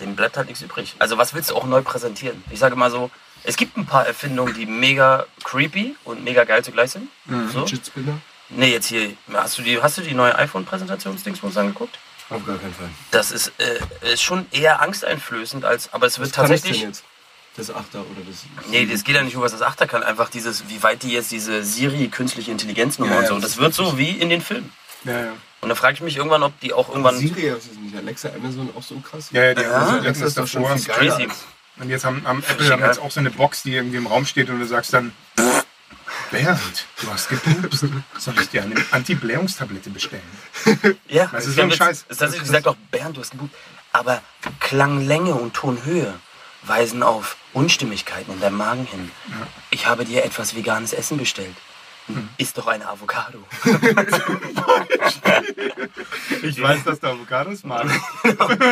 [0.00, 0.94] dem bleibt halt nichts übrig.
[0.98, 2.42] Also was willst du auch neu präsentieren?
[2.50, 3.10] Ich sage mal so,
[3.44, 7.08] es gibt ein paar Erfindungen, die mega creepy und mega geil zugleich sind.
[7.52, 7.66] So.
[7.66, 8.18] Fidget Spinner?
[8.50, 11.98] Nee, jetzt hier, hast du die, hast du die neue iPhone-Präsentationsdingsbums angeguckt?
[12.30, 12.88] Auf gar keinen Fall.
[13.10, 16.80] Das ist, äh, ist schon eher angsteinflößend, als, aber es wird Was kann das tatsächlich.
[16.80, 17.04] denn jetzt?
[17.56, 18.44] Das Achter oder das...
[18.70, 21.12] Nee, das geht ja nicht nur, was das Achter kann, einfach dieses, wie weit die
[21.12, 23.34] jetzt diese Siri künstliche Intelligenznummer Ja, und so.
[23.34, 24.72] das Das wird so wie in den Filmen.
[25.04, 25.32] Ja, ja.
[25.60, 27.16] Und da frage ich mich irgendwann, ob die auch irgendwann.
[27.18, 29.28] Siri, was ist nicht Alexa, Amazon auch so krass?
[29.32, 30.76] Ja, ja, die Ja, haben so Alexa ist doch schon davor.
[30.78, 31.16] viel geiler.
[31.16, 31.28] Crazy.
[31.80, 34.24] Und jetzt haben, haben Apple haben jetzt auch so eine Box, die irgendwie im Raum
[34.24, 35.12] steht und du sagst dann,
[36.30, 37.84] Bernd, du hast gepupst.
[38.18, 40.22] Soll ich dir eine Anti-Blähungstablette bestellen?
[41.08, 42.04] Ja, Das ist so ein ja Scheiß.
[42.08, 43.50] Ist tatsächlich gesagt auch, Bernd, du hast gebucht.
[43.92, 44.20] Aber
[44.60, 46.14] Klanglänge und Tonhöhe
[46.62, 49.10] weisen auf Unstimmigkeiten in deinem Magen hin.
[49.70, 51.54] Ich habe dir etwas veganes Essen bestellt.
[52.06, 52.28] Hm.
[52.38, 53.44] Ist doch eine Avocado.
[56.42, 57.94] Ich weiß, dass du Avocados magst.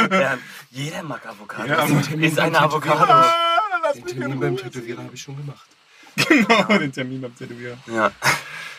[0.09, 1.69] Bernd, jeder mag Avocados.
[1.69, 1.85] Ja,
[2.21, 3.12] ist eine Avocado.
[3.12, 4.57] Ah, Den Termin beim.
[4.57, 5.66] Tätowierer habe ich schon gemacht.
[6.29, 7.76] Genau, den Termin beim Tätowierer.
[7.87, 8.11] Ja.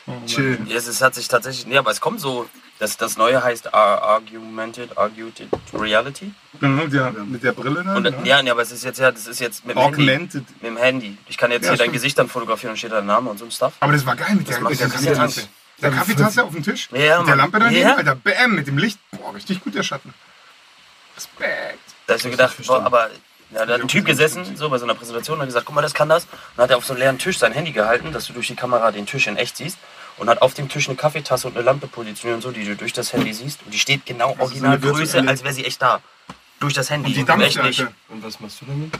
[0.08, 0.13] Oh.
[0.26, 0.58] Chill.
[0.67, 2.47] Ja, es hat sich tatsächlich, nee, aber es kommt so,
[2.80, 6.32] das, das Neue heißt Ar- Argumented, Argued Reality.
[6.60, 7.97] Genau, mit der, mit der Brille dann.
[7.97, 8.23] Und, ja.
[8.38, 10.02] ja, nee, aber es ist jetzt ja, das ist jetzt mit dem Handy.
[10.02, 10.43] Augmented.
[10.62, 11.17] Mit dem Handy.
[11.28, 11.93] Ich kann jetzt Ja, hier dein stimmt.
[11.95, 13.73] Gesicht dann fotografieren und steht dein Name und so ein Stuff.
[13.82, 15.47] Aber das war geil mit der, macht mit der Kaffeetasse.
[15.82, 16.90] Der Kaffeetasse auf dem Tisch.
[16.92, 17.35] Ja, mit der.
[17.35, 17.96] Lampe daneben, Ja.
[17.96, 18.15] Alter.
[18.15, 18.98] Bam, mit dem Licht.
[19.12, 20.13] Boah, richtig gut der Schatten.
[21.15, 21.79] Respekt.
[22.08, 23.10] Da hast du gedacht, boah, aber
[23.52, 25.75] Ja, da hat ein Typ gesessen, so bei so einer Präsentation, und hat gesagt, guck
[25.75, 26.25] mal, das kann das.
[26.25, 28.48] Und dann hat er auf so einen leeren Tisch sein Handy gehalten, dass du durch
[28.48, 29.77] die Kamera den Tisch in echt siehst.
[30.17, 32.75] Und hat auf dem Tisch eine Kaffeetasse und eine Lampe positioniert und so, die du
[32.75, 33.60] durch das Handy siehst.
[33.63, 36.02] Und die steht genau Originalgröße, virtuelle- als wäre sie echt da.
[36.60, 37.13] Durch das Handy.
[37.13, 37.85] Die Und echt nicht.
[38.10, 38.93] Und was machst du damit?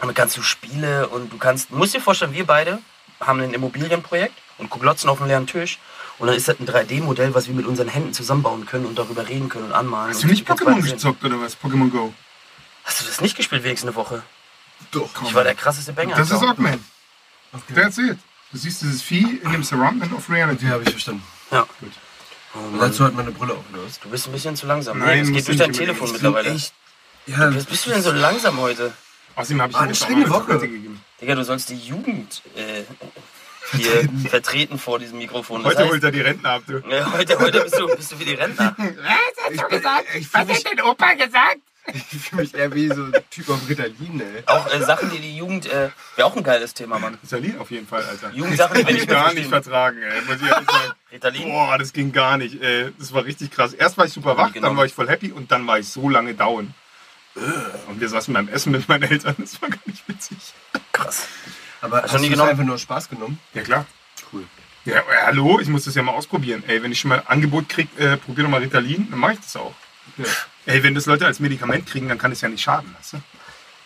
[0.00, 2.78] Damit kannst du Spiele und du kannst, musst dir vorstellen, wir beide
[3.20, 5.78] haben ein Immobilienprojekt und glotzen auf einen leeren Tisch.
[6.18, 9.28] Und dann ist das ein 3D-Modell, was wir mit unseren Händen zusammenbauen können und darüber
[9.28, 10.10] reden können und anmalen.
[10.10, 11.56] Hast und du nicht Pokémon gezockt oder was?
[11.60, 12.14] Pokémon Go.
[12.84, 14.22] Hast du das nicht gespielt wenigstens eine Woche?
[14.90, 15.10] Doch.
[15.24, 16.16] Ich war der krasseste Banger.
[16.16, 16.50] Das ist Alter.
[16.52, 16.82] Augment.
[17.70, 18.18] Der erzählt.
[18.52, 20.66] Du siehst dieses Vieh in dem Surroundment of Reality.
[20.66, 21.22] Ja, habe ich verstanden.
[21.50, 21.66] Ja.
[22.54, 22.80] Oh Und Mann.
[22.90, 24.00] dazu hat meine Brille aufgelöst.
[24.04, 24.98] Du bist ein bisschen zu langsam.
[24.98, 25.72] Nein, es geht du durch dein.
[25.72, 26.56] Telefon Ich mittlerweile.
[27.26, 28.92] Ja, Was bist du denn so langsam heute?
[29.34, 30.58] Außerdem habe ich Ah, eine auch strenge Woche.
[30.58, 31.00] Gegeben.
[31.20, 32.82] Digga, du sollst die Jugend äh,
[33.76, 35.62] hier vertreten vor diesem Mikrofon.
[35.62, 36.78] Das Heute heißt, holt er die Rentner ab, du.
[36.88, 38.76] ja, heute, heute bist, du, bist du wie die Rentner.
[38.78, 40.04] Was hast du gesagt?
[40.32, 41.58] Was hat dein Opa gesagt?
[41.92, 44.42] Ich fühle mich eher wie so ein Typ auf Ritalin, ey.
[44.46, 45.66] Auch äh, Sachen, die die Jugend.
[45.66, 47.18] Äh, Wäre auch ein geiles Thema, Mann.
[47.22, 48.30] Ritalin auf jeden Fall, Alter.
[48.32, 50.20] Jugendsachen, die nicht ich gar nicht vertragen, ey.
[50.22, 50.92] Muss ich ehrlich sagen.
[51.12, 51.42] Ritalin?
[51.50, 52.90] Boah, das ging gar nicht, ey.
[52.98, 53.74] Das war richtig krass.
[53.74, 54.68] Erst war ich super wach, Genau.
[54.68, 56.72] dann war ich voll happy und dann war ich so lange down.
[57.88, 59.34] Und wir saßen beim Essen mit meinen Eltern.
[59.38, 60.38] Das war gar nicht witzig.
[60.92, 61.26] Krass.
[61.82, 62.50] Aber Hast hast, du genommen?
[62.50, 63.38] einfach nur Spaß genommen?
[63.52, 63.86] Ja, klar.
[64.32, 64.44] Cool.
[64.86, 66.62] Ja, äh, hallo, ich muss das ja mal ausprobieren.
[66.66, 69.32] Ey, wenn ich schon mal ein Angebot krieg, äh, probier doch mal Ritalin, dann mache
[69.34, 69.74] ich das auch.
[70.16, 70.24] Ja.
[70.66, 73.16] Ey, wenn das Leute als Medikament kriegen, dann kann es ja nicht schaden, weißt du?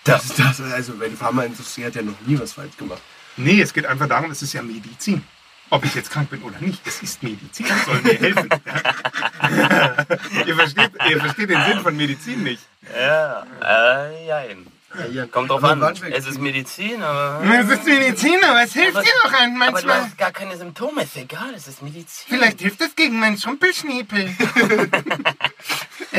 [0.05, 0.61] Das ist das.
[0.61, 3.03] Also, meine Pharmaindustrie hat ja noch nie was falsch gemacht.
[3.37, 5.22] Nee, es geht einfach darum, es ist ja Medizin.
[5.70, 8.49] Ob ich jetzt krank bin oder nicht, es ist Medizin, es soll mir helfen.
[10.47, 12.62] ihr, versteht, ihr versteht den Sinn von Medizin nicht.
[12.99, 14.66] Ja, äh, jein.
[15.12, 15.26] ja.
[15.26, 15.97] Kommt drauf Aber an.
[16.11, 17.45] Es ist Medizin, aber.
[17.61, 20.03] Es ist Medizin, aber es hilft Aber- dir doch an Aber du manchmal.
[20.05, 22.24] hast gar keine Symptome, ist egal, es ist Medizin.
[22.29, 24.35] Vielleicht hilft es gegen meinen Schrumpelschniepel.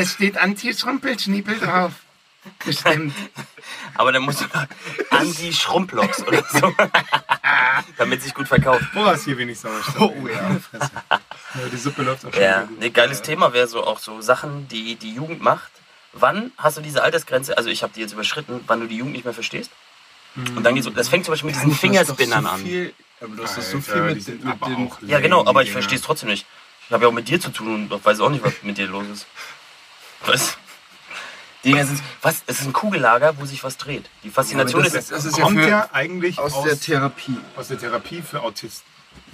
[0.00, 1.92] es steht Anti-Schrumpelschniepel drauf.
[2.64, 3.14] Bestimmt.
[3.94, 4.66] Aber dann musst du noch
[5.10, 6.74] Anti-Schrumplox oder so.
[7.98, 8.84] Damit sich gut verkauft.
[8.94, 10.00] Boah, ist hier wenig Sauerstoff.
[10.00, 10.58] Oh ja.
[10.58, 10.90] Fresse.
[11.10, 11.20] ja.
[11.70, 12.42] Die Suppe läuft auch schon.
[12.42, 12.80] Ja, gut.
[12.80, 15.70] ne, geiles Thema wäre so auch so Sachen, die die Jugend macht.
[16.12, 19.12] Wann hast du diese Altersgrenze, also ich habe die jetzt überschritten, wann du die Jugend
[19.12, 19.70] nicht mehr verstehst?
[20.34, 22.60] Und dann geht so, das fängt zum Beispiel mit diesen Fingerspinnern so an.
[22.60, 24.90] Viel, aber du hast so viel mit, mit den...
[25.02, 26.46] Ja, genau, aber ich verstehe es trotzdem nicht.
[26.86, 28.86] Ich habe ja auch mit dir zu tun und weiß auch nicht, was mit dir
[28.86, 29.26] los ist.
[30.26, 30.56] Was?
[31.64, 32.42] Die Dinger sind, was?
[32.46, 34.08] Es ist ein Kugellager, wo sich was dreht.
[34.24, 36.80] Die Faszination das ist, ist- das ist ja Kommt für- ja eigentlich Aus aus, der
[36.80, 37.36] Therapie.
[37.56, 38.86] aus der Therapie für Autisten.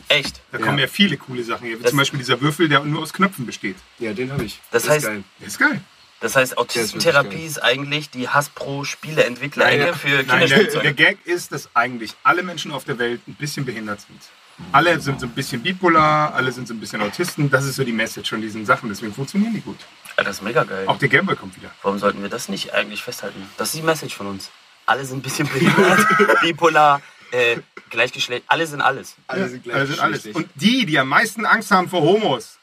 [0.08, 0.40] echt.
[0.52, 3.02] Da kommen ja viele coole Sachen her, wie Das- zum Beispiel dieser Würfel, der nur
[3.02, 3.76] aus Knöpfen besteht.
[3.98, 4.60] Ja, den habe ich.
[4.70, 5.24] Das ist heißt- geil.
[5.40, 5.80] Der ist geil.
[6.20, 7.46] Das heißt, ist Autistentherapie geil.
[7.46, 10.82] ist eigentlich die Hasbro-Spieleentwickler-Ecke für Nein, der, Kinderspielzeug.
[10.82, 14.20] der Gag ist, dass eigentlich alle Menschen auf der Welt ein bisschen behindert sind.
[14.72, 17.50] Alle sind so ein bisschen bipolar, alle sind so ein bisschen Autisten.
[17.50, 18.88] Das ist so die Message von diesen Sachen.
[18.88, 19.76] Deswegen funktionieren die gut.
[20.16, 20.86] Alter, das ist mega geil.
[20.86, 21.70] Auch der Gameboy kommt wieder.
[21.82, 23.42] Warum sollten wir das nicht eigentlich festhalten?
[23.58, 24.50] Das ist die Message von uns.
[24.86, 26.06] Alle sind ein bisschen behindert,
[26.40, 27.02] bipolar,
[27.32, 27.58] äh,
[27.90, 29.16] Gleichgeschlecht, alle sind alles.
[29.26, 30.26] Alle sind gleich Also sind alles.
[30.26, 32.56] Und die, die am meisten Angst haben vor Homos,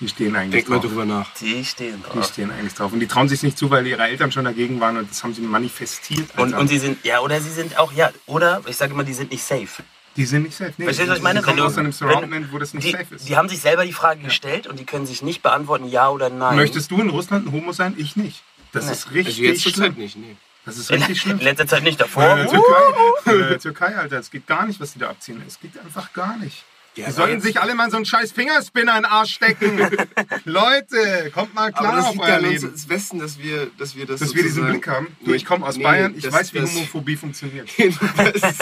[0.00, 0.86] die stehen eigentlich Denk mal drauf.
[0.90, 1.32] drüber nach.
[1.34, 2.26] Die stehen Die drauf.
[2.28, 2.92] stehen eigentlich drauf.
[2.92, 5.32] Und die trauen sich nicht zu, weil ihre Eltern schon dagegen waren und das haben
[5.34, 6.30] sie manifestiert.
[6.36, 6.58] Und, Alter.
[6.58, 9.30] und sie sind, ja, oder sie sind auch, ja, oder ich sage immer, die sind
[9.30, 9.82] nicht safe.
[10.16, 10.72] Die sind nicht safe.
[10.76, 11.40] Nee, Verstehst du, was ich meine?
[11.40, 13.28] Die kommen Wenn du- aus einem Surroundment, wo das nicht Die, safe ist.
[13.28, 16.28] die haben sich selber die Frage gestellt und die können sich nicht beantworten, ja oder
[16.30, 16.56] nein.
[16.56, 17.94] Möchtest du in Russland ein Homo sein?
[17.96, 18.42] Ich nicht.
[18.72, 18.92] Das Nee.
[18.92, 19.94] ist richtig Also jetzt schlimm.
[19.94, 20.36] Nicht, nee.
[20.64, 21.38] Das ist in, richtig schlimm.
[21.38, 22.36] in letzter Zeit nicht In davor.
[22.36, 25.42] der Türkei, in der Türkei, Alter, es geht gar nicht, was die da abziehen.
[25.46, 26.64] Es geht einfach gar nicht.
[26.94, 29.78] Die sollten sich alle mal so einen scheiß Fingerspinner in den Arsch stecken.
[30.44, 32.72] Leute, kommt mal Aber klar das auf liegt euer an uns Leben.
[32.72, 35.16] als Westen, dass wir, dass wir das Dass wir diesen Blick haben.
[35.24, 37.68] Du, ich komme aus Nee, Bayern, ich das- weiß, wie das- Homophobie funktioniert.
[37.78, 38.58] Das-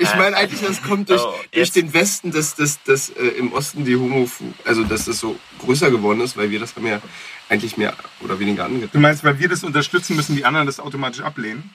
[0.00, 1.76] ich meine eigentlich, das kommt durch, Oh, durch jetzt.
[1.76, 4.28] den Westen, dass, dass, dass äh, im Osten die Homo,
[4.64, 7.00] also dass das so größer geworden ist, weil wir das haben ja
[7.48, 8.90] eigentlich mehr oder weniger angetan.
[8.92, 11.74] Du meinst, weil wir das unterstützen, müssen die anderen das automatisch ablehnen?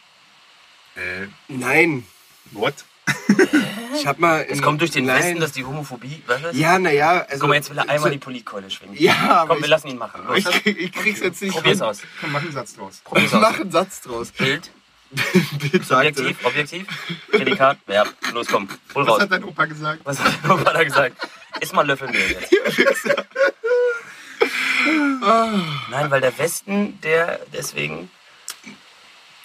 [0.95, 2.05] Äh, Nein,
[2.51, 2.73] what?
[3.95, 4.45] Ich habe mal.
[4.49, 5.17] Es kommt durch den Nein.
[5.23, 6.21] Westen, dass die Homophobie.
[6.27, 6.55] Was ist?
[6.55, 7.25] Ja, naja.
[7.29, 8.95] Also, Guck mal, jetzt will er einmal so- die Politkeule schwingen.
[8.97, 10.21] Ja, aber Komm, wir ich- lassen ihn machen.
[10.27, 11.53] Los, Ich, ich krieg's jetzt nicht.
[11.53, 11.99] probier's aus.
[12.21, 13.01] Komm, mach einen Satz draus.
[13.03, 13.41] Probier's Ich aus.
[13.41, 14.31] mach einen Satz draus.
[14.31, 14.71] Bild,
[15.59, 16.87] Bild sagte, Objektiv, Objektiv,
[17.29, 18.09] Prädikat, Verb.
[18.33, 19.21] Los, komm, hol Was raus.
[19.21, 20.01] hat dein Opa gesagt?
[20.05, 21.15] Was hat der Opa da gesagt?
[21.61, 22.51] Iss mal Löffelmehl jetzt.
[25.89, 28.09] Nein, weil der Westen, der deswegen.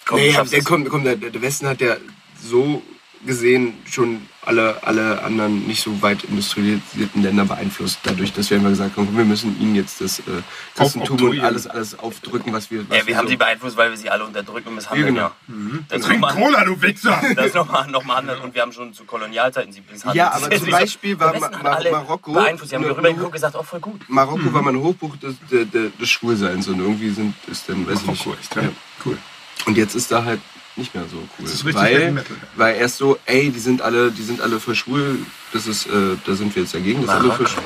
[0.06, 1.96] Komm, schaffst der, kommt, kommt, der, der Westen hat ja
[2.42, 2.82] so
[3.26, 8.70] gesehen schon alle, alle anderen nicht so weit industrialisierten Länder beeinflusst, dadurch, dass wir immer
[8.70, 10.22] gesagt haben, wir müssen ihnen jetzt das äh,
[10.74, 12.88] Christentum und alles, alles aufdrücken, was wir.
[12.88, 15.16] Was Ja, wir haben so sie beeinflusst, weil wir sie alle unterdrücken und misshandeln.
[15.16, 15.78] Ja, genau.
[15.88, 17.20] Das ist Trink nochmal Cola, du Wichser!
[17.36, 18.40] das ist nochmal noch mal anders.
[18.40, 20.16] Und wir haben schon zu Kolonialzeiten sie misshandelt.
[20.16, 22.72] Ja, aber Das zum Beispiel war Ma- Ma- alle Marokko Beeinflusst.
[22.72, 24.00] Die haben darüber geguckt und gesagt, oh, voll gut.
[24.08, 25.66] Marokko war mal ein Hochbuch des, des,
[25.98, 28.40] des, Schwulseins und irgendwie sind ist dann, weiß ich Marokko, nicht.
[28.40, 28.62] echt, ja.
[29.04, 29.18] Cool.
[29.66, 30.40] Und jetzt ist da halt
[30.78, 31.44] nicht mehr so cool.
[31.46, 32.36] ist richtig weil, Metal.
[32.56, 35.18] weil erst so, ey, die sind alle, die sind alle für schwul,
[35.52, 35.90] das ist, äh,
[36.24, 37.62] da sind wir jetzt dagegen, dass alle für schwul.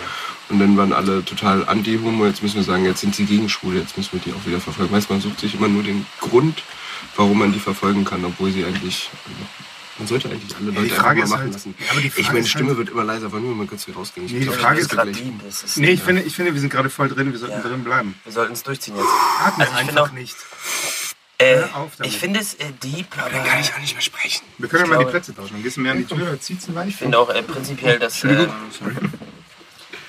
[0.48, 3.76] Und dann waren alle total anti-homo, jetzt müssen wir sagen, jetzt sind sie gegen schwul,
[3.76, 4.92] jetzt müssen wir die auch wieder verfolgen.
[4.92, 6.62] Weißt man sucht sich immer nur den Grund,
[7.16, 9.08] warum man die verfolgen kann, obwohl sie eigentlich.
[9.98, 11.74] Man sollte eigentlich alle Leute die Frage einfach ist mal machen halt- lassen.
[11.78, 13.84] ja, aber die ich meine ist Stimme halt- wird immer leiser, wollen wir mal kurz
[13.84, 14.26] hier rausgehen.
[14.26, 15.12] Ich Nee, die glaub, Frage das ist gerade.
[15.46, 17.60] Das ist, Nee, ich finde, ich finde, wir sind gerade voll drin, wir sollten Ja.
[17.62, 18.14] drin bleiben.
[18.24, 19.06] wir sollten es durchziehen jetzt.
[19.44, 20.34] Atme Also einfach auch- nicht.
[21.43, 21.62] Äh,
[22.05, 24.45] ich finde es äh, deep, aber Dann kann ich auch nicht mehr sprechen.
[24.59, 25.55] Wir können ja mal die Plätze tauschen.
[25.55, 28.22] Dann gehst du mehr an die Tür, zieht's ein ich finde auch äh, prinzipiell, dass.
[28.24, 28.49] Ähm,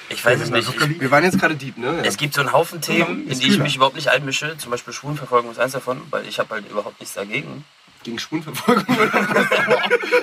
[0.09, 0.69] ich weiß es nicht.
[0.69, 1.87] Ich, Wir waren jetzt gerade deep, ne?
[1.97, 2.03] Ja.
[2.03, 4.55] es gibt so einen Haufen Themen, in die ich mich überhaupt nicht einmische.
[4.57, 7.65] Zum Beispiel Schwulenverfolgung ist eins davon, weil ich habe halt überhaupt nichts dagegen.
[8.03, 8.85] Gegen Schwulenverfolgung.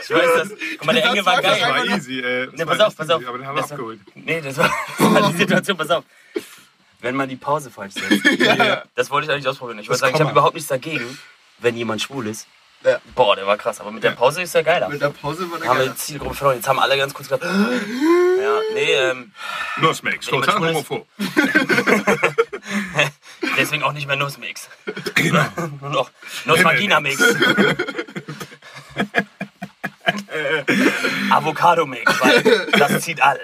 [0.02, 0.48] Ich weiß das.
[0.78, 1.96] Guck mal, der Enge war Das war geil.
[1.96, 3.26] easy, äh, das Ne, war pass auf, pass auf.
[3.26, 4.00] Aber den haben wir Das war- abgeholt.
[4.14, 6.04] Nee, das war, das war die Situation, pass auf.
[7.01, 8.11] Wenn man die Pause falsch setzt.
[8.94, 9.78] Das wollte ich eigentlich ausprobieren.
[9.78, 11.18] Ich wollte sagen, ich habe überhaupt nichts dagegen,
[11.59, 12.46] wenn jemand schwul ist.
[12.84, 12.98] Ja.
[13.14, 13.80] Boah, der war krass.
[13.80, 14.88] Aber mit der Pause ist der geiler.
[14.88, 15.94] Mit der Pause war der Haben wir geil.
[15.94, 16.57] die Zielgruppe verloren.
[16.57, 19.32] Jetzt haben alle ganz kurz gesagt, ja, nee, ähm,
[19.78, 21.07] Nussmix, total homophob.
[23.59, 24.68] deswegen auch nicht mehr Nussmix.
[25.14, 25.44] Genau.
[25.80, 26.11] Nur noch
[26.46, 27.22] Nuss-Vagina-Mix.
[31.30, 33.40] Avocado-Mix, weil das zieht alle.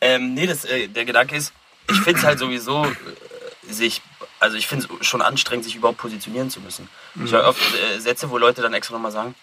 [0.00, 1.52] Ähm, nee, das, äh, der Gedanke ist,
[1.90, 4.02] ich finde es halt sowieso, äh, sich,
[4.40, 6.88] also ich finde es schon anstrengend, sich überhaupt positionieren zu müssen.
[7.24, 9.34] Ich höre oft äh, Sätze, wo Leute dann extra nochmal sagen,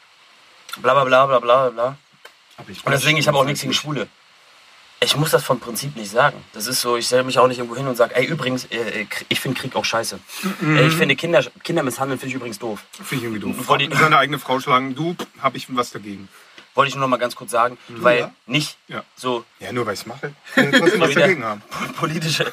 [0.78, 1.98] bla bla bla bla bla bla.
[2.58, 4.08] Und deswegen, ich habe auch nichts gegen Schwule.
[5.02, 6.42] Ich muss das vom Prinzip nicht sagen.
[6.54, 9.02] Das ist so, ich stelle mich auch nicht irgendwo hin und sage, ey, übrigens, äh,
[9.02, 10.18] äh, ich finde Krieg auch scheiße.
[10.64, 12.80] Äh, ich finde Kinder, Kinder misshandeln finde ich übrigens doof.
[12.94, 13.78] Finde ich irgendwie doof.
[13.78, 16.30] Die- Seine eigene Frau schlagen, du, hab ich was dagegen.
[16.76, 18.32] Wollte ich nur noch mal ganz kurz sagen, weil ja?
[18.46, 19.04] nicht Ja.
[19.16, 20.34] so Ja, nur weil ich es mache.
[20.54, 21.62] Trotzdem was dagegen haben.
[21.98, 22.52] politische,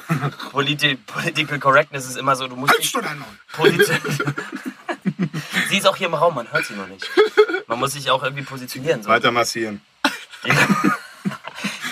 [0.52, 2.72] politi Political Correctness ist immer so, du musst
[3.52, 4.34] positionieren.
[5.68, 7.04] sie ist auch hier im Raum, man hört sie noch nicht.
[7.66, 9.02] Man muss sich auch irgendwie positionieren.
[9.02, 9.08] So.
[9.10, 9.80] Weiter massieren.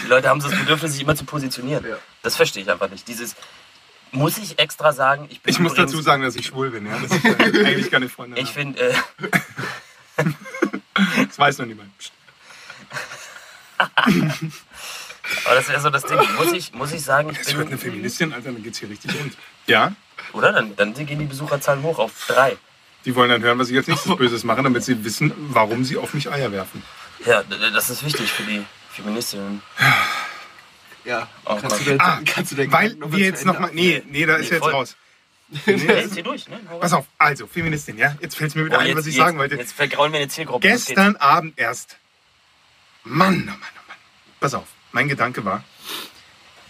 [0.02, 1.84] Die Leute haben so das Bedürfnis, sich immer zu positionieren.
[2.22, 3.06] Das verstehe ich einfach nicht.
[3.08, 3.34] Dieses,
[4.12, 6.86] muss ich extra sagen, ich bin Ich muss dazu sagen, dass ich schwul bin.
[6.86, 6.98] Ja?
[6.98, 8.42] Das ist eigentlich keine Freundin.
[8.42, 8.94] Ich finde, äh,
[11.26, 11.90] das weiß noch niemand.
[14.04, 16.18] Aber das wäre so das Ding.
[16.36, 18.88] Muss ich, muss ich sagen, ich Es hört eine bin, Feministin, Alter, dann geht's hier
[18.90, 19.36] richtig rund.
[19.66, 19.92] Ja,
[20.32, 20.52] oder?
[20.52, 22.56] Dann, dann gehen die Besucherzahlen hoch auf drei.
[23.04, 25.96] die wollen dann hören, was ich als nächstes Böses mache, damit sie wissen, warum sie
[25.96, 26.82] auf mich Eier werfen.
[27.24, 29.62] Ja, das ist wichtig für die Feministinnen.
[31.04, 31.28] Ja.
[31.46, 33.70] Oh kannst, du den, Ah, kannst du den Weil wir jetzt nochmal.
[33.72, 34.72] Nee, nee, da ist Nee, jetzt voll.
[34.72, 34.96] raus.
[35.66, 36.60] Nee, zieh durch, ne?
[36.80, 38.16] Pass auf, also, Feministin, ja?
[38.20, 39.56] Jetzt fällt mir wieder Oh, ein, jetzt, was ich jetzt, sagen wollte.
[39.56, 40.66] Jetzt vergraulen wir eine Zielgruppe.
[40.68, 41.96] Gestern Abend erst.
[43.02, 43.79] Mann, oh Mann, oh Mann.
[44.40, 45.62] Pass auf, mein Gedanke war,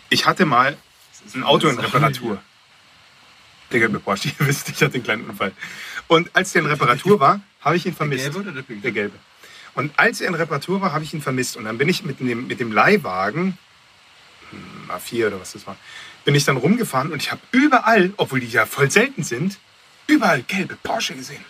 [0.09, 0.77] ich hatte mal
[1.35, 2.43] ein Auto in Reparatur.
[3.71, 5.53] Der gelbe Porsche, ihr wisst, ich hatte einen kleinen Unfall.
[6.09, 8.25] Und als der in Reparatur war, habe ich ihn vermisst.
[8.25, 8.83] gelbe oder der pinke?
[8.83, 9.19] Der gelbe.
[9.75, 11.57] Und als er in Reparatur war, habe ich ihn vermisst.
[11.57, 13.57] Und dann bin ich mit dem, mit dem Leihwagen,
[14.51, 15.77] hm, A4 oder was das war,
[16.25, 19.59] bin ich dann rumgefahren und ich habe überall, obwohl die ja voll selten sind,
[20.09, 21.45] überall gelbe Porsche gesehen.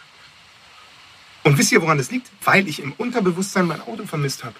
[1.43, 2.29] Und wisst ihr, woran das liegt?
[2.45, 4.55] Weil ich im Unterbewusstsein mein Auto vermisst habe.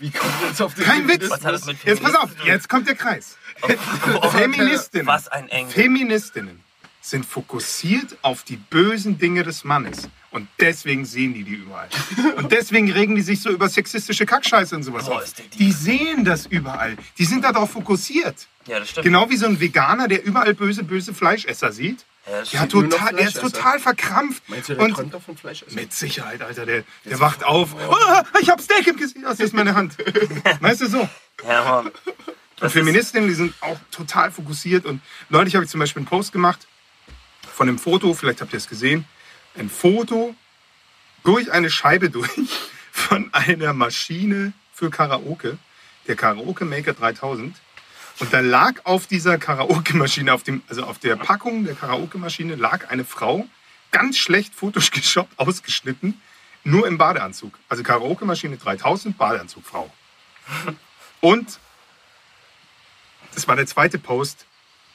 [0.00, 1.28] Wie kommt jetzt auf den Kein Witz.
[1.30, 3.36] Was hat das mit Jetzt pass auf, jetzt kommt der Kreis.
[4.20, 5.06] Oh, Feministinnen.
[5.06, 5.72] Was ein Engel.
[5.72, 6.63] Feministinnen
[7.04, 10.08] sind fokussiert auf die bösen Dinge des Mannes.
[10.30, 11.88] Und deswegen sehen die die überall.
[12.36, 15.32] Und deswegen regen die sich so über sexistische Kackscheiße und sowas Boah, auf.
[15.58, 16.96] Die sehen das überall.
[17.18, 18.48] Die sind darauf fokussiert.
[18.66, 19.04] Ja, das stimmt.
[19.04, 22.04] Genau wie so ein Veganer, der überall böse, böse Fleischesser sieht.
[22.26, 24.42] Ja, Ja, total, der ist total verkrampft.
[24.48, 25.74] Meinst du, der und träumt doch von Fleisch essen?
[25.74, 27.76] mit Sicherheit, Alter, der, der wacht auf.
[27.88, 29.24] Oh, ich hab Steak im Gesicht.
[29.24, 29.98] Das ist meine Hand.
[30.60, 31.08] Weißt du so?
[31.46, 31.90] Ja, Mann.
[32.60, 34.86] Und Feministinnen, die sind auch total fokussiert.
[34.86, 36.66] Und neulich habe ich zum Beispiel einen Post gemacht
[37.54, 39.04] von einem Foto, vielleicht habt ihr es gesehen,
[39.56, 40.34] ein Foto
[41.22, 42.28] durch eine Scheibe durch
[42.90, 45.56] von einer Maschine für Karaoke,
[46.08, 47.54] der Karaoke Maker 3000.
[48.20, 52.90] Und da lag auf dieser Karaoke-Maschine, auf dem, also auf der Packung der Karaoke-Maschine, lag
[52.90, 53.46] eine Frau,
[53.92, 56.20] ganz schlecht photoshoppt, ausgeschnitten,
[56.64, 57.58] nur im Badeanzug.
[57.68, 59.92] Also Karaoke-Maschine 3000, Badeanzug, Frau.
[61.20, 61.58] Und
[63.34, 64.46] das war der zweite Post,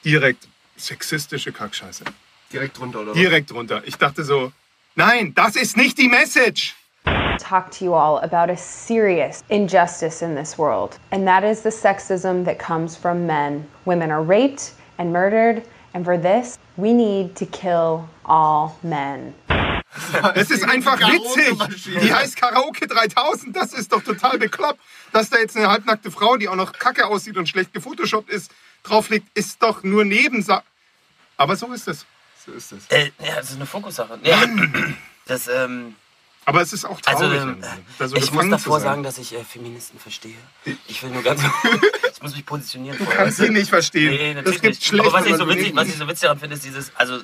[0.03, 0.47] direkt
[0.77, 2.05] sexistische Kackscheiße.
[2.51, 3.13] Direkt drunter, oder?
[3.13, 3.81] Direkt drunter.
[3.85, 4.51] Ich dachte so,
[4.95, 6.75] nein, das ist nicht die Message.
[7.39, 11.71] talk to you all about a serious injustice in this world, and that is the
[11.71, 13.65] sexism that comes from men.
[13.85, 19.33] Women are raped and murdered, and for this, we need to kill all men.
[20.35, 21.57] Es ist einfach witzig.
[22.01, 23.55] Die heißt Karaoke 3000.
[23.55, 24.79] Das ist doch total bekloppt.
[25.11, 28.51] Dass da jetzt eine halbnackte Frau, die auch noch kacke aussieht und schlecht gefotoshoppt ist,
[28.83, 30.63] drauf liegt, ist doch nur Nebensache.
[31.37, 32.05] Aber so ist es.
[32.45, 32.87] So ist das.
[32.89, 34.19] Äh, ja, das ist eine Fokussache.
[34.23, 34.43] Ja,
[35.25, 35.95] das, ähm,
[36.45, 37.63] Aber es ist auch also, traurig, ähm,
[37.97, 40.37] da so ich muss davor sagen, dass ich äh, Feministen verstehe.
[40.87, 41.41] Ich will nur ganz.
[42.13, 42.97] ich muss mich positionieren.
[42.97, 44.11] Du vorher, kannst sie nicht verstehen.
[44.11, 45.01] Nee, das natürlich gibt nicht.
[45.01, 47.19] Aber was ich, so witzig, was ich so witzig daran finde, ist dieses, also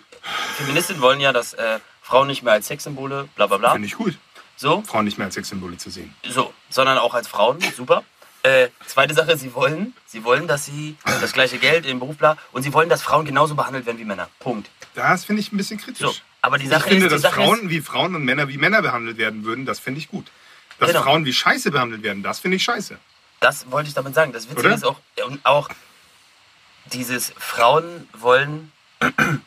[0.58, 3.96] Feministinnen wollen ja, dass äh, Frauen nicht mehr als Sexsymbole, bla bla bla, Finde ich
[3.96, 4.18] gut,
[4.58, 6.14] so, Frauen nicht mehr als Sexsymbole zu sehen.
[6.30, 8.04] so, sondern auch als Frauen, super.
[8.46, 12.38] Äh, zweite Sache, sie wollen, sie wollen, dass sie das gleiche Geld im Beruf, bla,
[12.52, 14.30] und sie wollen, dass Frauen genauso behandelt werden wie Männer.
[14.40, 14.70] Punkt.
[14.94, 16.06] Das finde ich ein bisschen kritisch.
[16.06, 18.48] So, aber die Sache ich finde, ist, dass Sache Frauen ist, wie Frauen und Männer
[18.48, 20.28] wie Männer behandelt werden würden, das finde ich gut.
[20.78, 21.02] Dass Genau.
[21.02, 23.00] Frauen wie Scheiße behandelt werden, das finde ich scheiße.
[23.40, 24.32] das wollte ich damit sagen.
[24.32, 24.76] Das Witzige Oder?
[24.76, 25.70] ist auch, und auch
[26.86, 28.72] dieses Frauen wollen.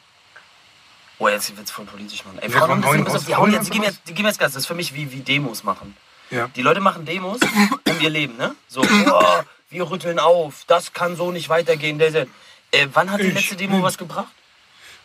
[1.20, 2.38] Oh, jetzt wird's voll politisch, Mann.
[2.38, 3.98] Ey, Ja, Frauen, komm, hau ihn das, raus, die, hau hauen jetzt, die, geben jetzt,
[4.06, 4.52] die geben jetzt Gas.
[4.52, 5.96] Das ist für mich wie, wie Demos machen.
[6.30, 6.48] Ja.
[6.54, 8.54] Die Leute machen Demos um ihr Leben, ne?
[8.68, 11.98] So, oh, wir rütteln auf, das kann so nicht weitergehen.
[11.98, 12.26] Der, der.
[12.70, 14.32] Äh, wann hat die Ich letzte Demo was gebracht?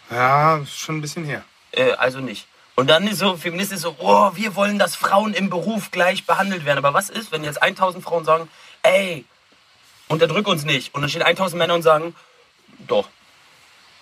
[0.10, 1.44] Ja, schon ein bisschen her.
[1.72, 2.48] Äh, also nicht.
[2.76, 6.66] Und dann ist so, Feministen so, oh, wir wollen, dass Frauen im Beruf gleich behandelt
[6.66, 6.80] werden.
[6.80, 8.50] Aber was ist, wenn jetzt 1000 Frauen sagen,
[8.82, 9.26] ey,
[10.08, 10.94] unterdrück uns nicht.
[10.94, 12.16] Und dann stehen 1000 Männer und sagen,
[12.80, 13.10] doch.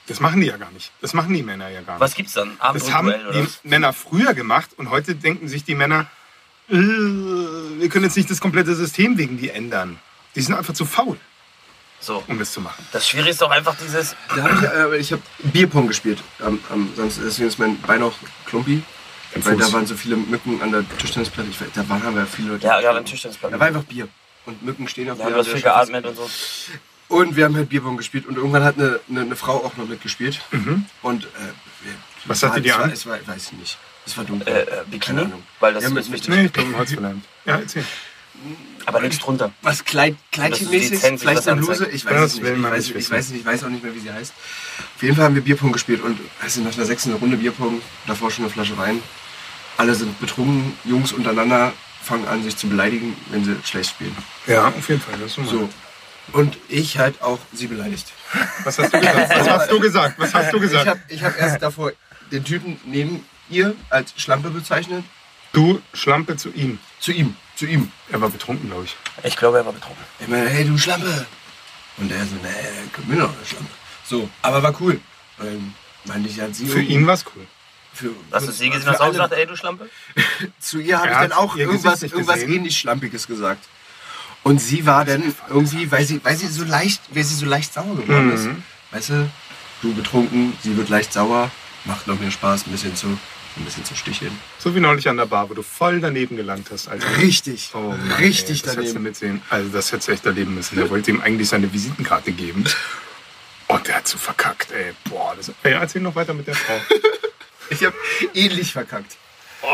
[0.07, 0.91] Das machen die ja gar nicht.
[1.01, 2.01] Das machen die Männer ja gar nicht.
[2.01, 2.57] Was gibt's dann?
[2.59, 3.47] Das haben die?
[3.63, 6.07] Männer früher gemacht und heute denken sich die Männer,
[6.71, 9.99] wir können jetzt nicht das komplette System wegen die ändern.
[10.35, 11.17] Die sind einfach zu faul,
[11.99, 12.23] So.
[12.27, 12.85] um das zu machen.
[12.93, 16.19] Das Schwierige ist doch einfach dieses, Da hab ich äh, ich habe Bierpong gespielt.
[16.39, 18.13] Am, am Samstag, deswegen ist mein Bein auch
[18.45, 18.83] klumpi.
[19.33, 19.67] Im Weil Fuß.
[19.67, 21.49] da waren so viele Mücken an der Tischtennisplatte.
[21.49, 22.67] Ich, da waren haben wir viele Leute.
[22.67, 23.53] ja, ja, beim Tischtennisplatte.
[23.53, 24.07] Da war einfach Bier.
[24.45, 26.29] Und Mücken stehen auf haben der- das der viel geatmet und so.
[27.07, 28.25] Und wir haben halt Bierpong gespielt.
[28.25, 30.41] Und irgendwann hat eine, eine, eine Frau auch noch mitgespielt.
[31.01, 31.27] Und äh,
[32.25, 32.81] Was hatte die es an?
[32.81, 33.77] War, es war, weiß ich nicht.
[34.05, 34.47] Es war dunkel.
[34.47, 35.27] Äh, äh, Bikini?
[35.59, 36.29] Weil das Ja, ist wichtig.
[36.29, 37.23] Nee, ich glaube im Holzverleimt.
[37.45, 37.85] Ja, erzähl.
[38.85, 39.51] Aber nichts drunter.
[39.61, 42.51] Was Kleid, Das ist Kleidchenmäßig, vielleicht eine Bluse, ich weiß Das es nicht.
[42.51, 44.33] Ich weiß, nicht ich, weiß nicht, ich weiß auch nicht mehr, wie sie heißt.
[44.95, 48.31] Auf jeden Fall haben wir Bierpong gespielt und also nach der sechsten Runde Bierpong, davor
[48.31, 49.01] schon eine Flasche Wein.
[49.77, 54.15] Alle sind betrunken, Jungs untereinander fangen an, sich zu beleidigen, wenn sie schlecht spielen.
[54.47, 55.13] Ja, auf jeden Fall.
[55.19, 55.53] Das ist normal.
[55.53, 55.69] So.
[56.33, 58.11] Und ich halt auch sie beleidigt.
[58.63, 59.29] Was hast du gesagt?
[59.29, 60.19] Was hast du gesagt?
[60.19, 60.87] Was hast du Ich gesagt?
[60.87, 61.91] habe ich hab erst davor
[62.31, 65.03] den Typen neben ihr als Schlampe bezeichnet.
[65.53, 66.79] Du Schlampe zu ihm.
[66.99, 67.91] Zu ihm, zu ihm.
[68.09, 68.95] Er war betrunken, glaube ich.
[69.23, 70.03] Ich glaube, er war betrunken.
[70.19, 71.25] Ich meine, hey du Schlampe.
[71.97, 72.49] Und er so, nee,
[72.95, 73.69] komm mir noch eine Schlampe.
[74.05, 74.99] So, aber war cool.
[75.41, 75.73] Ähm,
[76.05, 76.65] meinte ich halt sie.
[76.67, 77.45] Für ihn war es cool.
[77.93, 79.89] Für, Hast du sie gesehen, hast du auch gesagt, ey, du Schlampe?
[80.59, 83.67] Zu ihr habe Er ich hat dann auch irgendwas, irgendwas ähnlich Schlampiges gesagt.
[84.43, 87.73] Und sie war dann irgendwie, weil sie, weil sie so leicht, weil sie so leicht
[87.73, 88.33] sauer geworden Mhm.
[88.33, 88.49] ist.
[88.91, 89.29] Weißt du,
[89.81, 91.51] du betrunken, sie wird leicht sauer,
[91.85, 93.17] macht noch mehr Spaß, ein bisschen zu,
[93.57, 94.37] ein bisschen zu sticheln.
[94.59, 96.87] So wie neulich an der Bar, wo du voll daneben gelangt hast.
[96.87, 97.17] Alter.
[97.17, 99.03] Richtig, Oh Mann, richtig ey, das hättest du daneben.
[99.03, 99.41] mitsehen.
[99.49, 100.75] Also das hättest du echt erleben müssen.
[100.75, 102.63] Der wollte ihm eigentlich seine Visitenkarte geben.
[103.67, 104.93] Und der hat so verkackt, ey.
[105.09, 105.51] Boah, das...
[105.63, 106.79] Ey, erzähl noch weiter mit der Frau.
[107.69, 107.95] Ich habe
[108.33, 109.15] ähnlich verkackt.
[109.61, 109.67] Oh.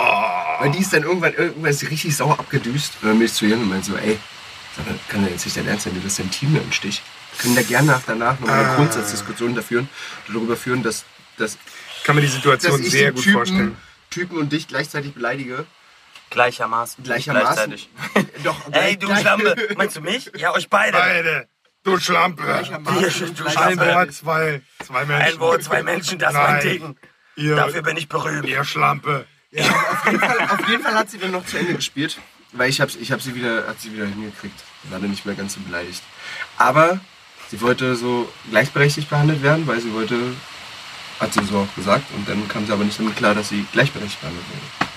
[0.59, 2.93] Weil die ist dann irgendwann, irgendwann ist richtig sauer abgedüst.
[3.01, 4.19] Und dann bin ich zu ihr und meinte so, ey,
[5.09, 7.01] kann ja jetzt nicht dein Ernst sein, du bist dein Team im Stich.
[7.31, 8.75] Wir können da gerne nach danach noch mal eine Ah.
[8.75, 9.87] Grundsatzdiskussion dafür,
[10.27, 11.05] darüber führen, dass,
[11.37, 11.57] dass,
[12.07, 13.77] kann mir die dass Situation ich sehr gut Typen, vorstellen.
[14.09, 15.65] Typen und dich gleichzeitig beleidige.
[16.31, 17.03] Gleichermaßen.
[17.03, 17.45] Gleichermaßen.
[17.71, 17.89] Gleichzeitig.
[18.43, 19.55] Doch, Ey, du gleich- Schlampe.
[19.77, 20.31] Meinst du mich?
[20.37, 20.97] Ja, euch beide.
[20.97, 21.47] Beide.
[21.83, 22.43] Du Schlampe.
[22.43, 23.79] Gleichermaßen du Ein.
[23.79, 24.61] Wort, zwei.
[24.83, 25.25] Zwei Menschen.
[25.33, 26.61] Ein Wort, zwei Menschen, das ist mein Nein.
[26.61, 26.97] Ding.
[27.35, 28.45] Ihr, Dafür bin ich berühmt.
[28.47, 29.25] ihr Schlampe.
[29.51, 32.17] Ja, auf, jeden Fall, auf jeden Fall hat sie dann noch zu Ende gespielt,
[32.51, 34.59] weil ich habe ich hab sie wieder, hat sie wieder hingekriegt.
[34.89, 36.01] War dann nicht mehr ganz so beleidigt.
[36.57, 36.99] Aber
[37.49, 40.15] sie wollte so gleichberechtigt behandelt werden, weil sie wollte,
[41.19, 43.65] hat sie so auch gesagt, und dann kam sie aber nicht damit klar, dass sie
[43.71, 44.87] gleichberechtigt behandelt wurde.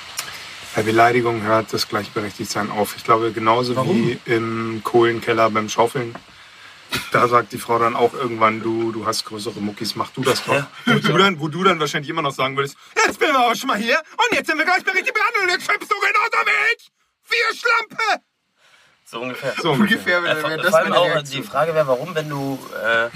[0.75, 2.95] Bei Beleidigung hört das Gleichberechtigtsein auf.
[2.97, 6.15] Ich glaube, genauso wie im Kohlenkeller beim Schaufeln.
[7.13, 10.45] Da sagt die Frau dann auch irgendwann, du, du hast größere Muckis, mach du das
[10.45, 10.55] doch.
[10.55, 10.71] Ja.
[10.87, 13.55] Wo, du dann, wo du dann wahrscheinlich immer noch sagen würdest, jetzt bin wir aber
[13.55, 16.75] schon mal hier und jetzt sind wir gleichberechtigt behandelt und jetzt schimpfst du genauso wie
[16.77, 16.91] ich.
[17.29, 18.25] Wir Schlampe!
[19.05, 19.55] So ungefähr.
[19.61, 20.19] So ungefähr.
[20.19, 23.09] Äh, wäre vor, das vor allem auch die Frage wäre, warum, wenn du äh,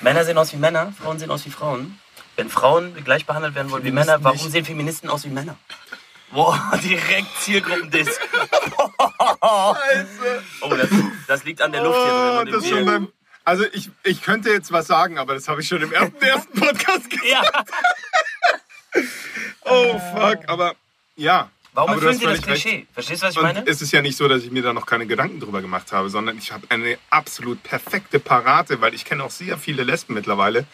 [0.00, 1.98] Männer sehen aus wie Männer, Frauen sehen aus wie Frauen.
[2.38, 5.58] Wenn Frauen gleich behandelt werden wollen wie Männer, warum sehen Feministen aus wie Männer?
[6.30, 8.16] Boah, direkt Zielgruppendiss.
[9.40, 9.74] oh,
[10.70, 10.88] das,
[11.26, 12.48] das liegt an der Luft hier drin.
[12.48, 13.08] Oh, das schon beim,
[13.44, 16.60] also ich, ich könnte jetzt was sagen, aber das habe ich schon im ersten, ersten
[16.60, 17.28] Podcast gesagt.
[17.28, 17.42] ja.
[19.64, 20.76] Oh fuck, aber
[21.16, 21.50] ja.
[21.72, 22.62] Warum aber erfüllen sie das völlig recht.
[22.62, 22.86] Klischee?
[22.92, 23.60] Verstehst du, was ich meine?
[23.60, 25.90] Und es ist ja nicht so, dass ich mir da noch keine Gedanken drüber gemacht
[25.90, 30.14] habe, sondern ich habe eine absolut perfekte Parate, weil ich kenne auch sehr viele Lesben
[30.14, 30.66] mittlerweile.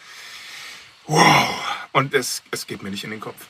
[1.07, 1.55] Wow.
[1.91, 3.47] Und es, es geht mir nicht in den Kopf.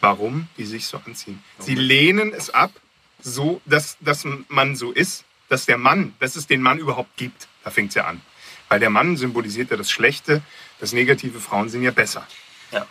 [0.00, 1.42] Warum die sich so anziehen.
[1.58, 2.72] Sie lehnen es ab,
[3.20, 7.48] so, dass, dass man so ist, dass der Mann, dass es den Mann überhaupt gibt.
[7.64, 8.22] Da fängt es ja an.
[8.68, 10.42] Weil der Mann symbolisiert ja das Schlechte,
[10.78, 12.26] das Negative, Frauen sind ja besser.
[12.70, 12.86] Ja.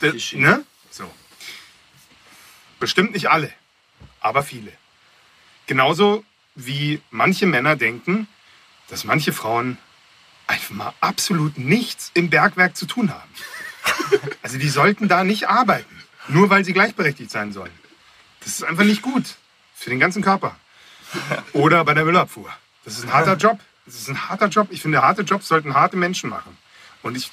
[0.00, 0.64] der, ne?
[0.90, 1.08] So.
[2.80, 3.52] Bestimmt nicht alle,
[4.20, 4.72] aber viele.
[5.66, 8.26] Genauso wie manche Männer denken,
[8.88, 9.78] dass manche Frauen
[10.48, 13.30] einfach mal absolut nichts im Bergwerk zu tun haben.
[14.42, 17.72] Also die sollten da nicht arbeiten, nur weil sie gleichberechtigt sein sollen.
[18.40, 19.36] Das ist einfach nicht gut
[19.74, 20.56] für den ganzen Körper.
[21.52, 22.50] Oder bei der Müllabfuhr.
[22.84, 23.58] Das ist ein harter Job.
[23.86, 24.68] Das ist ein harter Job.
[24.70, 26.56] Ich finde, harte Jobs sollten harte Menschen machen.
[27.02, 27.30] Und ich.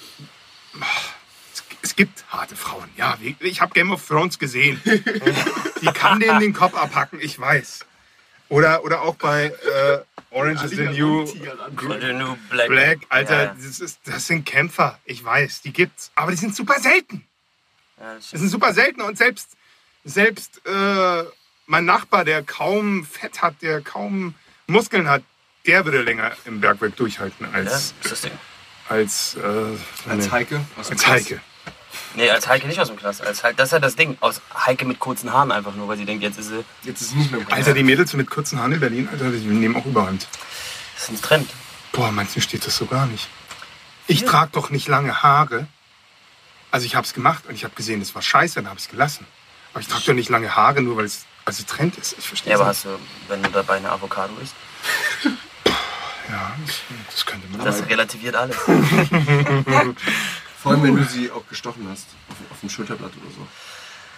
[1.81, 2.89] Es- gibt harte Frauen.
[2.97, 4.81] Ja, ich habe Game of Thrones gesehen.
[5.81, 7.85] Die kann denen den Kopf abhacken, ich weiß.
[8.49, 9.99] Oder, oder auch bei äh,
[10.35, 12.67] Orange is the New The New Black.
[12.67, 12.97] Black.
[13.07, 13.55] Alter, Ja, ja.
[13.55, 14.99] Das, ist, das sind Kämpfer.
[15.05, 16.11] Ich weiß, die gibt's.
[16.15, 17.25] Aber die sind super selten.
[17.97, 19.01] Ja, das Das sind super selten.
[19.01, 19.51] Und selbst,
[20.03, 21.23] selbst äh,
[21.67, 24.35] mein Nachbar, der kaum Fett hat, der kaum
[24.67, 25.23] Muskeln hat,
[25.65, 28.31] der würde länger im Bergwerk durchhalten ja, als, ist das Ding.
[28.89, 30.59] als, äh, Als Heike.
[30.77, 31.07] Als.
[31.07, 31.39] Heike.
[32.15, 33.21] Nee, als Heike nicht aus dem Knast.
[33.21, 34.17] Als halt, das ist ja das Ding.
[34.21, 36.63] Aus Heike mit kurzen Haaren einfach nur, weil sie denkt, jetzt ist sie.
[36.83, 39.29] Jetzt ist es nicht mehr im Alter, die Mädels mit kurzen Haaren in Berlin, Alter,
[39.31, 40.27] die nehmen auch überhand.
[40.95, 41.49] Das ist ein Trend.
[41.91, 43.27] Boah, manchen steht das so gar nicht.
[44.07, 45.67] Ich trage doch nicht lange Haare.
[46.71, 48.85] Also ich habe es gemacht und ich habe gesehen, es war scheiße, dann habe ich
[48.85, 49.25] es gelassen.
[49.73, 52.15] Aber ich trage doch nicht lange Haare, nur weil es also Trend ist.
[52.17, 52.77] Ich verstehe Ja, aber nicht.
[52.77, 54.55] hast du, wenn du dabei eine Avocado isst,
[56.29, 56.75] Ja, das,
[57.11, 57.65] das könnte man.
[57.65, 58.57] das relativiert alles.
[60.65, 62.07] Vor allem, wenn du sie auch gestochen hast.
[62.27, 63.47] Auf, auf dem Schulterblatt oder so.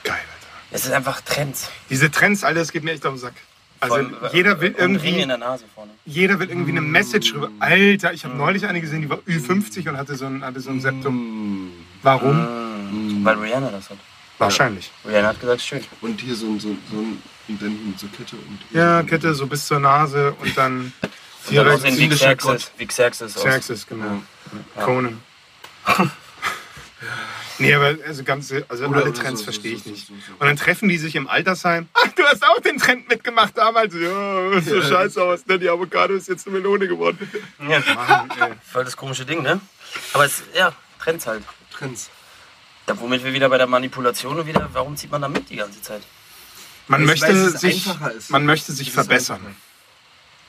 [0.06, 0.48] Geil, Alter.
[0.72, 1.70] Es ist einfach Trends.
[1.89, 3.34] Diese Trends, Alter, das geht mir echt auf den Sack.
[3.82, 5.91] Also Vor allem, äh, jeder will und Ring in irgendwie, der Nase vorne.
[6.06, 7.50] jeder will irgendwie eine Message rüber.
[7.60, 10.70] Alter, ich habe neulich eine gesehen, die war Ü50 und hatte so ein, hatte so
[10.70, 11.74] ein Septum.
[12.02, 13.18] Warum?
[13.20, 13.26] Mhm.
[13.26, 13.98] Weil Rihanna das hat.
[14.38, 14.89] Wahrscheinlich.
[15.06, 15.84] Rihanna hat gesagt, schön.
[16.00, 18.60] Und hier so ein, so, so ein und dann mit so Kette und.
[18.72, 20.93] Ja, Kette so bis zur Nase und dann
[21.48, 22.72] Dann direkt aussehen wie indischer Xerxes.
[22.78, 23.43] Wie Xerxes aus.
[23.43, 24.22] Xerxes, genau.
[24.80, 25.22] Conan.
[27.60, 30.08] Nee, aber also ganze, also Oder- alle Trends so, verstehe ich so, nicht.
[30.08, 30.34] so, so.
[30.34, 31.88] Und dann treffen die sich im Altersheim.
[31.93, 33.93] Ach, du hast auch den Trend mitgemacht damals.
[33.93, 35.60] Ja, so scheiße aus, ne?
[35.60, 37.18] Die Avocado ist jetzt eine Melone geworden.
[37.68, 38.52] Ja, Mann, ey.
[38.72, 39.60] voll das komische Ding, ne?
[40.14, 41.43] Aber es, ja, Trends halt.
[41.72, 42.10] Trends.
[42.86, 45.58] Da, womit wir wieder bei der Manipulation und wieder, warum zieht man da mit die
[45.58, 46.02] ganze Zeit?
[46.88, 47.86] Man es- möchte weil es sich,
[48.30, 49.56] man möchte sich Es ist verbessern.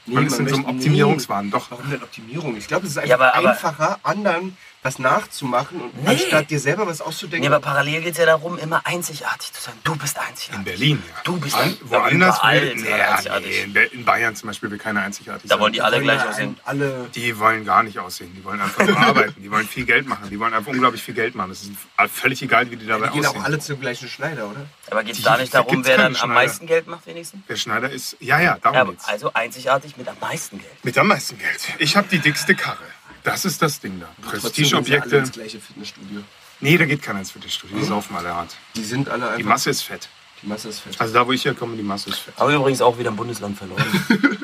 [0.07, 1.70] Nee, Man ist in so einem Optimierungswahn, doch.
[1.70, 2.57] Warum denn Optimierung?
[2.57, 6.11] Ich glaube, es ist einfach Ja, aber- aber- einfacher, anderen was nachzumachen, und Nee.
[6.11, 7.41] anstatt dir selber was auszudenken.
[7.49, 9.74] Nee, aber parallel geht es ja darum, immer einzigartig zu sein.
[9.85, 10.57] Du bist einzigartig.
[10.59, 11.14] In Berlin, ja.
[11.24, 13.66] Du bist An, woanders überall will, nee, einzigartig.
[13.74, 15.61] nee, in Bayern zum Beispiel will keiner einzigartig Da sein.
[15.61, 16.57] wollen die alle gleich ja aussehen.
[16.64, 18.33] Alle Die wollen gar nicht aussehen.
[18.37, 19.43] Die wollen einfach nur arbeiten.
[19.43, 20.31] Die wollen viel Geld machen.
[20.31, 21.51] Die wollen einfach unglaublich viel Geld machen.
[21.51, 21.72] Es ist
[22.12, 23.45] völlig egal, wie die dabei die gehen auch aussehen.
[23.45, 24.66] alle zum gleichen Schneider, oder?
[24.91, 27.45] Aber geht es da nicht da darum, wer dann am meisten Geld macht wenigstens?
[27.49, 29.07] Der Schneider ist, ja, ja, darum Ja, geht's.
[29.09, 30.85] also einzigartig mit am meisten Geld.
[30.85, 31.61] Mit am meisten Geld.
[31.79, 32.79] Ich habe die dickste Karre.
[33.24, 34.08] Das ist das Ding da.
[34.28, 35.16] Prestigeobjekte.
[35.16, 36.22] ins gleiche Fitnessstudio.
[36.60, 37.76] Nee, da geht keiner ins Fitnessstudio.
[37.78, 38.56] Die saufen alle hart.
[38.74, 39.36] Die sind alle einfach.
[39.36, 40.08] Die Masse ist fett.
[40.42, 41.00] die Masse ist fett.
[41.00, 42.36] Also da, wo ich herkomme, die Masse ist fett.
[42.36, 43.84] Haben wir übrigens auch wieder ein Bundesland verloren.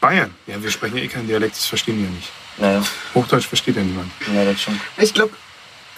[0.00, 0.34] Bayern.
[0.46, 1.56] Ja, wir sprechen ja eh keinen Dialekt.
[1.56, 2.30] Das verstehen die ja nicht.
[2.58, 2.82] naja,
[3.14, 4.10] Hochdeutsch versteht ja niemand.
[4.32, 4.78] ja, das schon.
[4.98, 5.32] Ich glaube,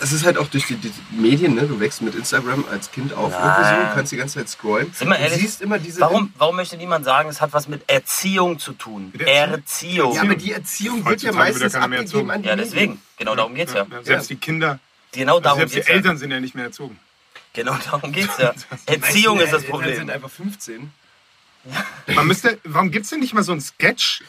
[0.00, 1.62] es ist halt auch durch die, die Medien, ne?
[1.62, 3.42] Du wächst mit Instagram als Kind auf Nein.
[3.42, 4.92] irgendwie so, kannst die ganze Zeit scrollen.
[4.94, 5.40] Sind wir Du ehrlich?
[5.40, 6.00] siehst immer diese.
[6.00, 9.10] Warum, warum möchte niemand sagen, es hat was mit Erziehung zu tun?
[9.12, 9.52] Mit Erziehung?
[9.58, 10.14] Erziehung.
[10.14, 12.30] Ja, aber die Erziehung wird ja meistens keiner mehr abgegeben erzogen.
[12.30, 12.70] an die Ja, Medien.
[12.72, 13.02] deswegen.
[13.18, 13.86] Genau darum geht's ja.
[13.90, 14.78] Ja, selbst die Kinder,
[15.12, 15.94] Genau darum selbst die geht's ja.
[15.94, 16.98] Eltern sind ja nicht mehr erzogen.
[17.54, 18.52] Genau darum geht's ja.
[18.86, 19.96] Erziehung ist das Eltern Problem.
[19.96, 20.92] sind einfach 15.
[22.14, 24.22] Man müsste, warum gibt es denn nicht mal so einen Sketch,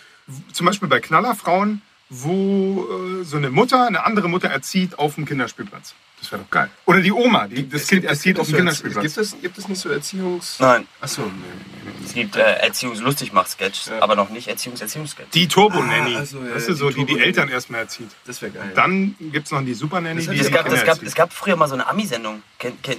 [0.51, 2.88] zum Beispiel bei Knallerfrauen, wo
[3.22, 5.93] äh, so eine Mutter eine andere Mutter erzieht auf dem Kinderspielplatz?
[6.20, 6.70] Das wäre doch geil.
[6.86, 9.03] Oder die Oma, die das Kind erzieht auf dem so Kinderspielplatz.
[9.03, 10.60] Gibt es, gibt es nicht so Erziehungs...
[10.60, 11.91] Nein, Achso, nee.
[12.05, 15.30] es gibt äh, Erziehungslustig-Macht-Sketches, aber noch nicht Erziehungs-Erziehungs-Sketch.
[15.34, 16.16] Die Turbo-Nanny.
[16.16, 17.20] Ah, also, ja, weißt du, so, die die.
[17.20, 18.10] Eltern erstmal erzieht.
[18.26, 18.72] Das wäre geil.
[18.76, 21.07] Dann gibt es noch die Super-Nanny, Das die Es die gab, es, gab, erzieht.
[21.07, 22.43] es gab früher mal so eine Ami-Sendung.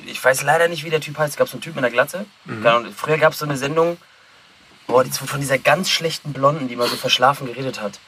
[0.07, 1.33] Ich weiß leider nicht, wie der Typ heißt.
[1.33, 2.25] Es gab so einen Typ mit einer Glatze.
[2.47, 2.67] Mhm.
[2.67, 3.99] Ahnung, Früher gab es so eine Sendung,
[4.87, 8.01] boah, die von dieser ganz schlechten Blonden, die mal so verschlafen geredet hat.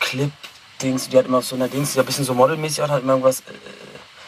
[0.00, 3.02] Clip-Dings, die hat immer auf so einer Dings, die ein bisschen so modelmäßig auch hat
[3.02, 3.40] immer irgendwas.
[3.40, 3.52] Äh,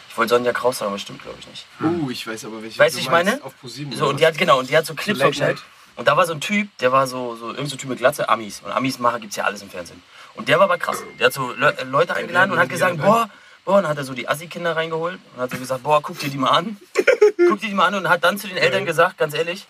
[0.09, 1.65] ich wollte Sonja Kraus sagen, aber stimmt, glaube ich nicht.
[1.79, 2.77] Uh, ich weiß aber welche.
[2.77, 3.45] Weißt du, ich meinst, meine?
[3.45, 5.39] Auf ProSieben, So, und die hat, genau, und die hat so Clips.
[5.39, 5.63] Night?
[5.95, 8.27] Und da war so ein Typ, der war so, so irgendein so Typ mit Glatze,
[8.27, 8.61] Amis.
[8.63, 10.01] Und Amis-Macher gibt es ja alles im Fernsehen.
[10.35, 11.03] Und der war aber krass.
[11.19, 13.29] Der hat so Le äh, Leute eingeladen und hat gesagt, boah,
[13.65, 16.17] boah, und dann hat er so die Assi-Kinder reingeholt und hat so gesagt, boah, guck
[16.19, 16.77] dir die mal an.
[17.47, 19.67] guck dir die mal an und hat dann zu den Eltern gesagt, ganz ehrlich,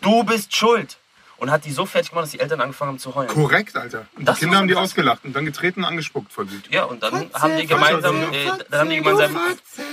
[0.00, 0.98] du bist schuld.
[1.44, 3.28] Und hat die so fertig gemacht, dass die Eltern angefangen haben zu heulen.
[3.28, 4.06] Korrekt, Alter.
[4.14, 4.84] Und die Das Kinder war haben die krass.
[4.84, 6.62] ausgelacht und dann getreten und angespuckt, voll gut.
[6.70, 9.36] Ja, und dann haben die gemeinsam, äh, dann haben die gemeinsam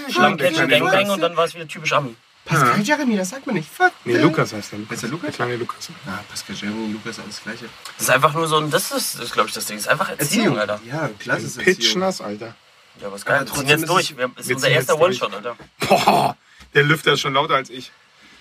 [0.10, 2.16] Schlammcatchen und dann war es wieder typisch Ami.
[2.46, 3.70] Pascal Jeremy, das sagt man nicht.
[3.70, 3.92] Fuck.
[4.06, 4.80] Nee, Lukas heißt der.
[4.90, 5.26] Ist der Lukas?
[5.28, 5.90] Der kleine Lukas.
[6.08, 7.66] Ah, Pascal Jeremy und Lukas, alles Gleiche.
[7.98, 9.76] Das ist einfach nur so ein, das ist, das ist glaube ich, das Ding.
[9.76, 10.80] Das ist einfach Erziehung, Alter.
[10.90, 11.76] Ja, klasse ist Erziehung.
[11.78, 12.56] Pitchnass, Alter.
[13.02, 13.46] Ja, was geil.
[13.46, 14.16] Wir sind jetzt durch.
[14.18, 14.98] Wir, das ist unser erster.
[15.00, 15.56] One-Shot, Alter.
[15.88, 16.38] Boah,
[16.74, 17.92] Der Lüfter ist schon lauter als ich.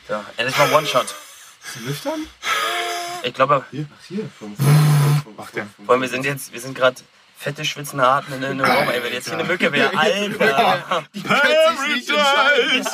[0.08, 1.12] Ja, endlich mal One-Shot.
[1.84, 2.20] Lüftern?
[3.22, 3.86] Ich glaube, Ach, hier.
[5.36, 5.66] Macht der.
[5.84, 6.96] vor allem wir sind jetzt, wir sind gerade
[7.36, 8.88] fette, schwitzende Atmen in einem Raum.
[8.90, 11.04] Ey, wenn jetzt hier eine Mücke wäre, Alter.
[11.14, 12.86] Die nicht entscheiden.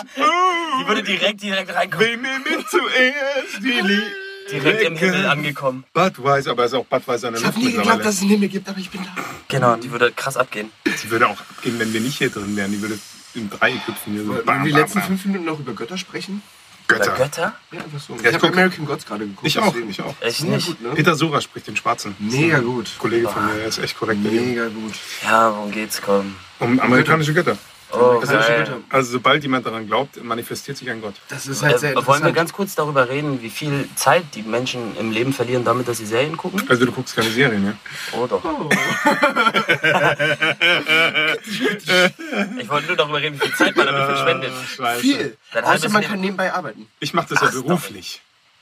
[0.81, 2.20] Die würde direkt, direkt reinkommen.
[2.22, 4.03] Mir mit zuerst die Liebe.
[4.51, 5.85] Direkt im Himmel angekommen.
[5.93, 8.31] Budweiser, aber ist auch Budweiser in der Ich Luft habe nie geglaubt, dass es einen
[8.31, 9.11] Himmel gibt, aber ich bin da.
[9.49, 10.70] Genau, die würde krass abgehen.
[10.87, 12.70] Die würde auch abgehen, wenn wir nicht hier drin wären.
[12.70, 12.97] Die würde
[13.35, 14.12] im Dreieck hüpfen.
[14.12, 14.29] Hier so.
[14.29, 15.09] Wollen wir Bam, die bam, letzten bam.
[15.09, 16.43] fünf Minuten noch über Götter sprechen?
[16.89, 17.16] Götter.
[17.16, 17.55] Götter?
[17.72, 18.14] Ja, einfach so.
[18.14, 19.47] Ja, ich ich habe American Gods gerade geguckt.
[19.47, 20.14] Ich auch, ich auch.
[20.20, 20.66] Ja, nicht.
[20.66, 20.91] gut, ne?
[20.91, 22.14] Peter Sora spricht den Schwarzen.
[22.18, 22.91] Mega gut.
[22.99, 24.22] Kollege von mir, der ist echt korrekt.
[24.22, 24.95] Mega gut.
[25.24, 26.01] Ja, worum geht's?
[26.01, 26.37] Komm.
[26.61, 27.57] Um amerikanische Götter.
[27.93, 28.64] Oh, geil.
[28.64, 28.78] Götter.
[28.91, 31.14] Also sobald jemand daran glaubt, manifestiert sich ein Gott.
[31.28, 32.34] Das ist halt sehr Äh, wollen wir interessant.
[32.37, 36.07] ganz kurz darüber reden, wie viel Zeit die Menschen im Leben verlieren, damit dass sie
[36.07, 36.62] Serien gucken?
[36.68, 37.72] Also du guckst keine Serien, ja?
[38.18, 38.43] Oh doch.
[42.59, 44.53] ich wollte nur darüber reden, wie viel Zeit man damit verschwendet.
[44.76, 45.01] Scheiße.
[45.01, 45.37] Viel.
[45.53, 46.89] Dann halbes man kann nebenbei arbeiten.
[47.01, 48.20] Ich mache das ja Ach, beruflich.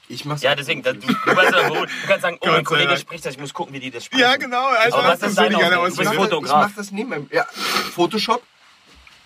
[0.09, 1.19] Ich mach's Ja, deswegen, da- du, beruflich.
[1.25, 3.91] du, weißt du kannst sagen, oh, mein Kollege spricht das, ich muss gucken, wie die
[3.91, 4.21] das sprechen.
[4.21, 4.67] Ja, genau.
[4.69, 5.77] Also Aber was das ist deine Aufgabe?
[5.77, 6.45] Du bist Ausbildung.
[6.45, 6.69] Ich Fotograf.
[6.69, 7.35] mach das nebenbei.
[7.35, 7.47] Ja,
[7.95, 8.43] Photoshop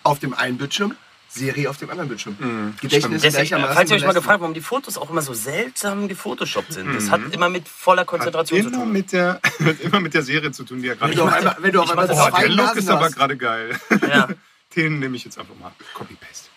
[0.09, 0.95] auf dem einen Bildschirm,
[1.29, 2.35] Serie auf dem anderen Bildschirm.
[2.81, 6.07] Gedächtnis Deswegen, gleichermaßen falls ihr euch mal gefragt warum die Fotos auch immer so seltsam
[6.07, 6.93] gefotoshoppt sind.
[6.95, 8.91] Das hat immer mit voller Konzentration zu Immer tun.
[8.91, 11.29] mit, der, hat immer mit der Serie zu tun, die er gerade Wenn du auf
[11.29, 13.37] gemacht einmal, wenn du auf ich einmal das Oh, zwei der Look ist aber gerade
[13.37, 13.79] geil.
[14.07, 14.27] Ja.
[14.75, 15.71] Den nehme ich jetzt einfach mal.
[15.93, 16.49] Copy-Paste.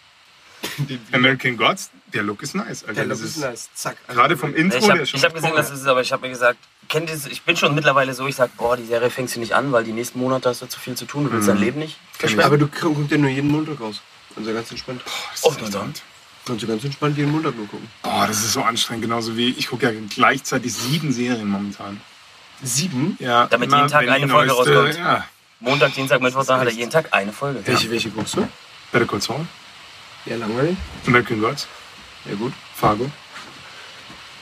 [1.12, 2.84] American Gods, der Look ist nice.
[2.84, 2.94] Alter.
[2.94, 3.68] der Look ist nice.
[3.74, 3.96] Zack.
[4.08, 6.12] Gerade vom Intro, Ich habe der ist schon hab gesehen, dass es ist, aber ich
[6.12, 6.58] habe mir gesagt,
[6.88, 7.26] kennt das?
[7.26, 9.84] ich bin schon mittlerweile so, ich sag, boah, die Serie fängst du nicht an, weil
[9.84, 11.98] die nächsten Monate hast du zu viel zu tun, du willst dein Leben nicht.
[12.42, 14.00] Aber du guckst ja nur jeden Montag raus.
[14.36, 15.02] Also ganz entspannt.
[15.32, 16.02] Das Oh, ist verdammt.
[16.46, 17.88] Kannst du ganz entspannt jeden Montag nur gucken.
[18.02, 19.02] Boah, das ist so anstrengend.
[19.04, 22.00] Genauso wie ich gucke ja gleichzeitig sieben Serien momentan.
[22.62, 23.16] Sieben?
[23.20, 24.98] Ja, Damit immer, jeden Tag eine Folge neueste- rauskommt.
[24.98, 25.24] Ja,
[25.60, 27.60] Montag, Dienstag, Mittwoch, dann hat er jeden Tag eine Folge.
[27.64, 28.48] Welche, welche guckst du?
[28.90, 29.46] Better Call Saul,
[30.26, 30.76] Ja, langweilig.
[31.06, 31.66] American Gods,
[32.24, 32.52] Ja, gut.
[32.74, 33.10] Fargo.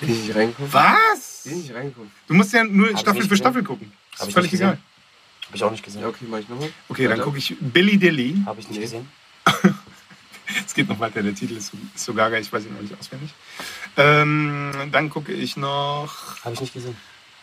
[0.00, 0.72] Bin ich nicht reingekommen?
[0.72, 1.29] Was?
[1.44, 2.10] Bin ich nicht reingekommen.
[2.28, 3.36] Du musst ja nur ich Staffel für.
[3.36, 3.92] Staffel gucken.
[4.12, 4.70] Das Hab ist ich völlig egal.
[4.72, 4.84] gesehen.
[5.46, 6.00] Habe ich auch nicht gesehen.
[6.02, 6.70] Ja, okay, mach ich nochmal.
[6.88, 7.22] Okay, dann Weiter.
[7.24, 8.36] gucke ich Billy Dilly.
[8.46, 8.84] Habe ich nicht Nee.
[8.84, 9.08] gesehen.
[10.66, 12.80] Es geht noch weiter, der Titel ist so, ist so gaga, ich weiß ihn noch
[12.82, 13.30] nicht auswendig.
[13.96, 16.44] Ähm, dann gucke ich noch.
[16.44, 16.96] Habe ich nicht gesehen.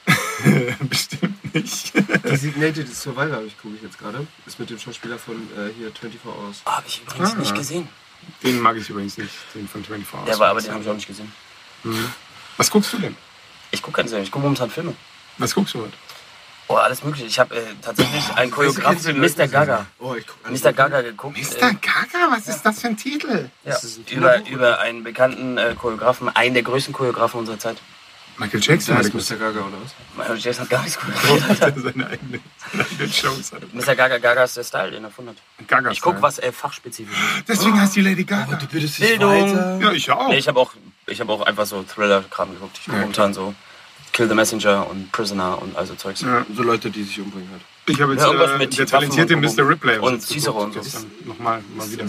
[0.90, 1.94] Bestimmt nicht.
[2.26, 4.28] Designated Survivor habe ich, gucke ich jetzt gerade.
[4.46, 6.62] Ist mit dem Schauspieler von äh, hier 24 Hours.
[6.66, 7.36] Habe ich übrigens Ah.
[7.38, 7.88] nicht gesehen.
[8.44, 10.28] Den mag ich übrigens nicht, den von 24 Hours.
[10.30, 11.32] Ja, aber, aber den habe ich auch nicht gesehen.
[12.58, 13.16] Was guckst du denn?
[13.78, 14.96] Ich gucke keine Serie, ich gucke momentan Filme.
[15.38, 15.94] Was guckst du heute?
[16.68, 17.28] Oh, alles mögliche.
[17.28, 18.96] Ich habe äh, tatsächlich einen Choreograf?
[19.06, 19.48] Mr.
[19.48, 19.86] Gaga.
[20.00, 20.74] Oh, ich guck Mr.
[20.74, 21.38] Gaga geguckt.
[21.38, 21.74] Mr.
[21.76, 23.50] Gaga, was ist das für ein Titel?
[23.64, 27.78] Ja, ein über, über einen bekannten äh, Choreografen, einen der größten Choreografen unserer Zeit.
[28.40, 29.38] Michael Jackson hat ist Mr.
[29.38, 29.94] Gaga, oder was?
[30.18, 31.76] Michael Jackson hat gar nichts choreografiert.
[31.78, 33.52] seine eigenen, seine eigenen Shows.
[33.52, 33.74] Hat.
[33.74, 33.96] Mr.
[33.96, 35.68] Gaga, Gaga ist der Style, den er erfunden hat.
[35.68, 37.48] Gaga Ich gucke, was äh, fachspezifisch ist.
[37.48, 38.56] Deswegen heißt die Lady Gaga.
[38.58, 39.80] Du bildest Bildung.
[39.80, 40.30] ja, ich auch.
[40.30, 40.74] Nee, ich habe auch,
[41.06, 42.78] ich hab auch einfach so Thriller-Kram geguckt.
[42.80, 43.56] Ich gucke Ja, momentan so
[44.18, 46.22] Kill the Messenger und Prisoner und also Zeugs.
[46.22, 46.44] Ja.
[46.56, 47.62] So Leute, die sich umbringen halt.
[47.86, 49.70] Ich habe jetzt Ja, irgendwas äh, mit der talentierte und- Mr.
[49.70, 50.00] Ripley.
[50.00, 51.06] und Cicero und so.
[51.24, 52.06] Nochmal mal wieder.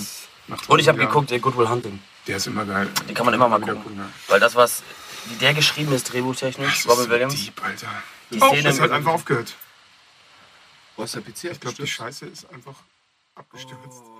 [0.47, 2.01] Nach Und ich habe geguckt, äh, Good Will Hunting.
[2.27, 2.89] Der ist immer geil.
[3.07, 3.99] Den kann man immer mal Wieder gucken.
[3.99, 4.09] ja.
[4.29, 4.83] Weil das, was,
[5.27, 7.35] wie der geschrieben ist, Das drehbuchtechnisch, ist Robin so Williams.
[7.35, 7.89] deep, Alter.
[8.31, 9.55] Die oh, Szene das hat einfach aufgehört.
[10.97, 11.45] Ist der PC?
[11.53, 12.75] Ich glaube, die Scheiße ist einfach
[13.35, 14.03] abgestürzt.
[14.03, 14.18] Oh,